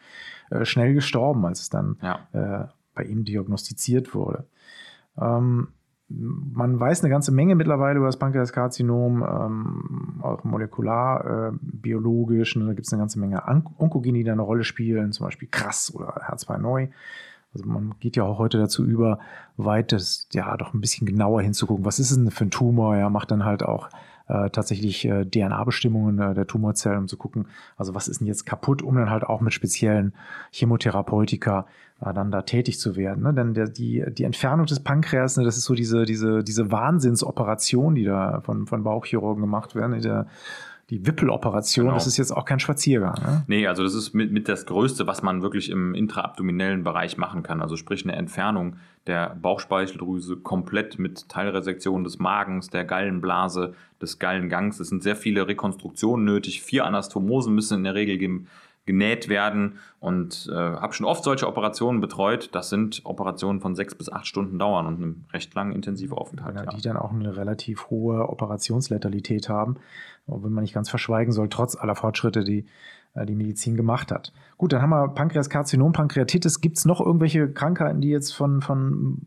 äh, 0.51 0.65
schnell 0.65 0.95
gestorben, 0.95 1.45
als 1.45 1.61
es 1.61 1.71
dann 1.71 1.97
Ja. 2.03 2.29
äh, 2.33 2.67
bei 2.95 3.05
ihm 3.05 3.25
diagnostiziert 3.25 4.15
wurde. 4.15 4.47
Ähm, 5.19 5.69
man 6.09 6.79
weiß 6.79 7.03
eine 7.03 7.11
ganze 7.11 7.33
Menge 7.33 7.57
mittlerweile 7.57 7.99
über 7.99 8.07
das 8.07 8.19
Pankreaskarzinom, 8.19 9.23
ähm, 9.23 10.21
auch 10.23 10.45
molekular, 10.45 11.51
äh, 11.51 11.53
biologisch. 11.61 12.57
Ne, 12.57 12.66
da 12.66 12.73
gibt 12.75 12.87
es 12.87 12.92
eine 12.92 13.03
ganze 13.03 13.19
Menge 13.19 13.47
An 13.47 13.66
Onkogene, 13.79 14.19
die 14.19 14.25
da 14.25 14.33
eine 14.33 14.42
Rolle 14.42 14.64
spielen, 14.64 15.12
zum 15.12 15.27
Beispiel 15.27 15.49
krass 15.51 15.92
oder 15.95 16.31
H2 16.31 16.59
neu. 16.59 16.88
Also 17.53 17.66
man 17.66 17.95
geht 18.01 18.16
ja 18.16 18.25
auch 18.25 18.38
heute 18.38 18.59
dazu 18.59 18.85
über, 18.85 19.19
weit 19.57 19.92
das, 19.92 20.29
ja, 20.33 20.57
doch 20.57 20.75
ein 20.75 20.81
bisschen 20.81 21.07
genauer 21.07 21.42
hinzugucken. 21.42 21.85
Was 21.85 21.99
ist 21.99 22.14
denn 22.14 22.31
für 22.31 22.45
ein 22.45 22.51
Tumor? 22.51 22.97
Ja, 22.97 23.09
macht 23.09 23.31
dann 23.31 23.45
halt 23.45 23.62
auch 23.62 23.88
äh, 24.29 24.51
tatsächlich 24.51 25.05
äh, 25.05 25.25
DNA-Bestimmungen 25.25 26.19
äh, 26.19 26.35
der 26.35 26.47
Tumorzellen, 26.47 26.99
um 26.99 27.09
zu 27.09 27.17
gucken, 27.17 27.47
also 27.77 27.95
was 27.95 28.09
ist 28.09 28.21
denn 28.21 28.27
jetzt 28.27 28.47
kaputt, 28.47 28.83
um 28.83 28.97
dann 28.97 29.11
halt 29.11 29.25
auch 29.25 29.41
mit 29.41 29.53
speziellen 29.53 30.15
Chemotherapeutika 30.53 31.67
äh, 32.01 32.12
dann 32.12 32.31
da 32.31 32.43
tätig 32.43 32.79
zu 32.79 32.97
werden. 32.97 33.23
Ne? 33.23 33.35
Denn 33.35 33.55
der, 33.55 33.69
die, 33.69 34.05
die 34.09 34.25
Entfernung 34.25 34.67
des 34.67 34.81
Pankreas, 34.81 35.37
ne, 35.37 35.45
das 35.45 35.57
ist 35.57 35.65
so 35.65 35.75
diese, 35.75 36.05
diese, 36.05 36.43
diese 36.43 36.71
Wahnsinnsoperation, 36.71 37.95
die 37.95 38.05
da 38.05 38.41
von, 38.41 38.67
von 38.67 38.83
Bauchchirurgen 38.83 39.41
gemacht 39.41 39.75
werden. 39.75 40.01
Der, 40.01 40.27
die 40.90 41.05
Wippeloperation, 41.05 41.87
genau. 41.87 41.96
das 41.96 42.07
ist 42.07 42.16
jetzt 42.16 42.31
auch 42.31 42.44
kein 42.44 42.61
Spaziergang. 42.61 43.14
Ne? 43.20 43.44
Nee, 43.49 43.66
also 43.66 43.83
das 43.83 43.94
ist 43.94 44.14
mit, 44.14 44.31
mit 44.31 44.49
das 44.49 44.66
Größte, 44.66 45.09
was 45.09 45.20
man 45.20 45.42
wirklich 45.42 45.68
im 45.70 45.94
intraabdominellen 45.94 46.85
Bereich 46.85 47.16
machen 47.16 47.42
kann. 47.42 47.61
Also 47.61 47.77
sprich 47.77 48.05
eine 48.05 48.14
Entfernung 48.14 48.77
der 49.09 49.35
Bauchspeicheldrüse 49.35 50.37
komplett 50.37 51.01
mit 51.01 51.29
Teilresektion 51.29 52.05
des 52.05 52.20
Magens, 52.20 52.70
der 52.70 52.85
Gallenblase, 52.85 53.75
des 54.01 54.20
Gallengangs. 54.20 54.79
Es 54.79 54.88
sind 54.88 55.03
sehr 55.03 55.16
viele 55.16 55.49
Rekonstruktionen 55.49 56.25
nötig. 56.25 56.62
Vier 56.62 56.85
Anastomosen 56.85 57.53
müssen 57.53 57.79
in 57.79 57.85
der 57.85 57.94
Regel 57.94 58.18
geben 58.18 58.46
genäht 58.87 59.29
werden 59.29 59.79
und 60.01 60.49
äh, 60.51 60.55
habe 60.55 60.94
schon 60.94 61.07
oft 61.07 61.25
solche 61.25 61.46
Operationen 61.46 62.01
betreut. 62.01 62.51
Das 62.53 62.70
sind 62.70 63.03
Operationen 63.05 63.61
von 63.61 63.75
sechs 63.75 63.94
bis 63.94 64.11
acht 64.11 64.27
Stunden 64.27 64.59
dauern 64.59 64.87
und 64.87 64.94
einen 64.96 65.25
recht 65.33 65.55
langen 65.55 65.72
Intensiveraufenthalt. 65.72 66.57
Ja, 66.57 66.64
die 66.66 66.81
dann 66.81 66.96
auch 66.96 67.12
eine 67.12 67.37
relativ 67.37 67.90
hohe 67.90 68.29
Operationsletalität 68.29 69.49
haben, 69.49 69.77
wenn 70.27 70.53
man 70.53 70.62
nicht 70.62 70.75
ganz 70.75 70.88
verschweigen 70.88 71.33
soll, 71.33 71.49
trotz 71.49 71.77
aller 71.77 71.96
Fortschritte, 71.96 72.44
die 72.44 72.66
äh, 73.14 73.27
die 73.27 73.35
Medizin 73.35 73.77
gemacht 73.77 74.12
hat. 74.12 74.33
Gut, 74.57 74.72
dann 74.72 74.83
haben 74.83 74.90
wir 74.90 75.09
Pankreaskarzinom, 75.09 75.92
Pankreatitis. 75.92 76.61
Gibt 76.61 76.79
es 76.79 76.85
noch 76.85 77.01
irgendwelche 77.01 77.51
Krankheiten, 77.51 78.01
die 78.01 78.11
jetzt 78.11 78.33
von, 78.33 78.62
von 78.62 79.27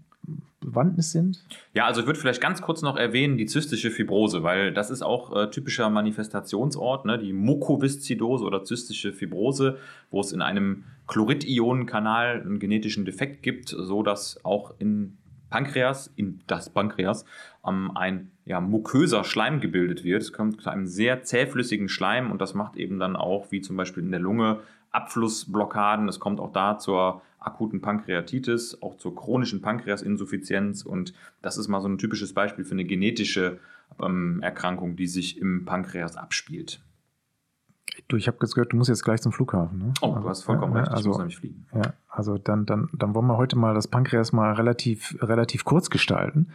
Bewandtnis 0.59 1.11
sind? 1.11 1.43
Ja, 1.73 1.85
also 1.85 2.01
ich 2.01 2.07
würde 2.07 2.19
vielleicht 2.19 2.41
ganz 2.41 2.61
kurz 2.61 2.81
noch 2.81 2.97
erwähnen, 2.97 3.37
die 3.37 3.45
zystische 3.45 3.91
Fibrose, 3.91 4.43
weil 4.43 4.73
das 4.73 4.89
ist 4.89 5.01
auch 5.01 5.35
äh, 5.35 5.49
typischer 5.49 5.89
Manifestationsort, 5.89 7.05
ne? 7.05 7.17
die 7.17 7.33
Mukoviszidose 7.33 8.43
oder 8.43 8.63
zystische 8.63 9.13
Fibrose, 9.13 9.77
wo 10.11 10.19
es 10.19 10.31
in 10.31 10.41
einem 10.41 10.83
Chlorid-Ionen-Kanal 11.07 12.41
einen 12.41 12.59
genetischen 12.59 13.05
Defekt 13.05 13.41
gibt, 13.41 13.69
so 13.69 14.03
dass 14.03 14.43
auch 14.43 14.73
in 14.79 15.17
Pankreas, 15.49 16.11
in 16.15 16.41
das 16.47 16.69
Pankreas, 16.69 17.25
ähm, 17.65 17.91
ein 17.95 18.31
ja, 18.45 18.59
muköser 18.59 19.23
Schleim 19.23 19.61
gebildet 19.61 20.03
wird. 20.03 20.21
Es 20.21 20.33
kommt 20.33 20.61
zu 20.61 20.69
einem 20.69 20.87
sehr 20.87 21.23
zähflüssigen 21.23 21.89
Schleim 21.89 22.31
und 22.31 22.41
das 22.41 22.53
macht 22.53 22.75
eben 22.75 22.99
dann 22.99 23.15
auch, 23.15 23.51
wie 23.51 23.61
zum 23.61 23.77
Beispiel 23.77 24.03
in 24.03 24.11
der 24.11 24.19
Lunge, 24.19 24.59
Abflussblockaden. 24.91 26.07
Es 26.07 26.19
kommt 26.19 26.39
auch 26.39 26.51
da 26.51 26.77
zur 26.77 27.21
akuten 27.39 27.81
Pankreatitis, 27.81 28.81
auch 28.81 28.97
zur 28.97 29.15
chronischen 29.15 29.61
Pankreasinsuffizienz. 29.61 30.83
Und 30.83 31.13
das 31.41 31.57
ist 31.57 31.67
mal 31.67 31.81
so 31.81 31.87
ein 31.87 31.97
typisches 31.97 32.33
Beispiel 32.33 32.65
für 32.65 32.73
eine 32.73 32.85
genetische 32.85 33.59
ähm, 34.01 34.41
Erkrankung, 34.41 34.95
die 34.95 35.07
sich 35.07 35.37
im 35.37 35.65
Pankreas 35.65 36.17
abspielt. 36.17 36.81
Du, 38.07 38.15
ich 38.15 38.27
habe 38.27 38.37
gehört, 38.37 38.71
du 38.71 38.77
musst 38.77 38.89
jetzt 38.89 39.03
gleich 39.03 39.21
zum 39.21 39.31
Flughafen. 39.31 39.77
Ne? 39.77 39.93
Oh, 40.01 40.07
also, 40.07 40.21
du 40.21 40.29
hast 40.29 40.43
vollkommen 40.43 40.73
ja, 40.73 40.81
recht. 40.81 40.91
Also, 40.91 41.01
ich 41.01 41.07
muss 41.07 41.17
nämlich 41.17 41.37
fliegen. 41.37 41.65
Ja, 41.73 41.93
also 42.07 42.37
dann, 42.37 42.65
dann, 42.65 42.89
dann 42.93 43.13
wollen 43.13 43.27
wir 43.27 43.37
heute 43.37 43.57
mal 43.57 43.73
das 43.73 43.87
Pankreas 43.87 44.31
mal 44.31 44.53
relativ, 44.53 45.17
relativ 45.21 45.65
kurz 45.65 45.89
gestalten. 45.89 46.47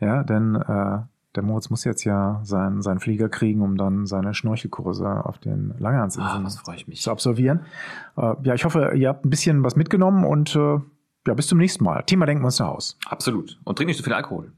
Ja, 0.00 0.22
denn 0.22 0.56
äh, 0.56 0.98
der 1.36 1.42
Moritz 1.42 1.70
muss 1.70 1.84
jetzt 1.84 2.04
ja 2.04 2.40
sein, 2.42 2.82
seinen 2.82 2.98
Flieger 2.98 3.28
kriegen, 3.28 3.62
um 3.62 3.76
dann 3.76 4.06
seine 4.06 4.34
Schnorchelkurse 4.34 5.24
auf 5.24 5.38
den 5.38 5.74
Langehansinseln 5.78 6.46
ah, 6.46 6.84
zu 6.94 7.10
absolvieren. 7.10 7.60
Äh, 8.16 8.34
ja, 8.42 8.54
ich 8.54 8.64
hoffe, 8.64 8.92
ihr 8.94 9.08
habt 9.08 9.24
ein 9.24 9.30
bisschen 9.30 9.62
was 9.62 9.76
mitgenommen 9.76 10.24
und 10.24 10.56
äh, 10.56 10.78
ja, 11.26 11.34
bis 11.34 11.48
zum 11.48 11.58
nächsten 11.58 11.84
Mal. 11.84 12.02
Thema 12.02 12.26
Denkmonster 12.26 12.68
aus. 12.68 12.98
Absolut. 13.06 13.60
Und 13.64 13.76
trink 13.76 13.88
nicht 13.88 13.98
so 13.98 14.02
viel 14.02 14.12
Alkohol. 14.12 14.52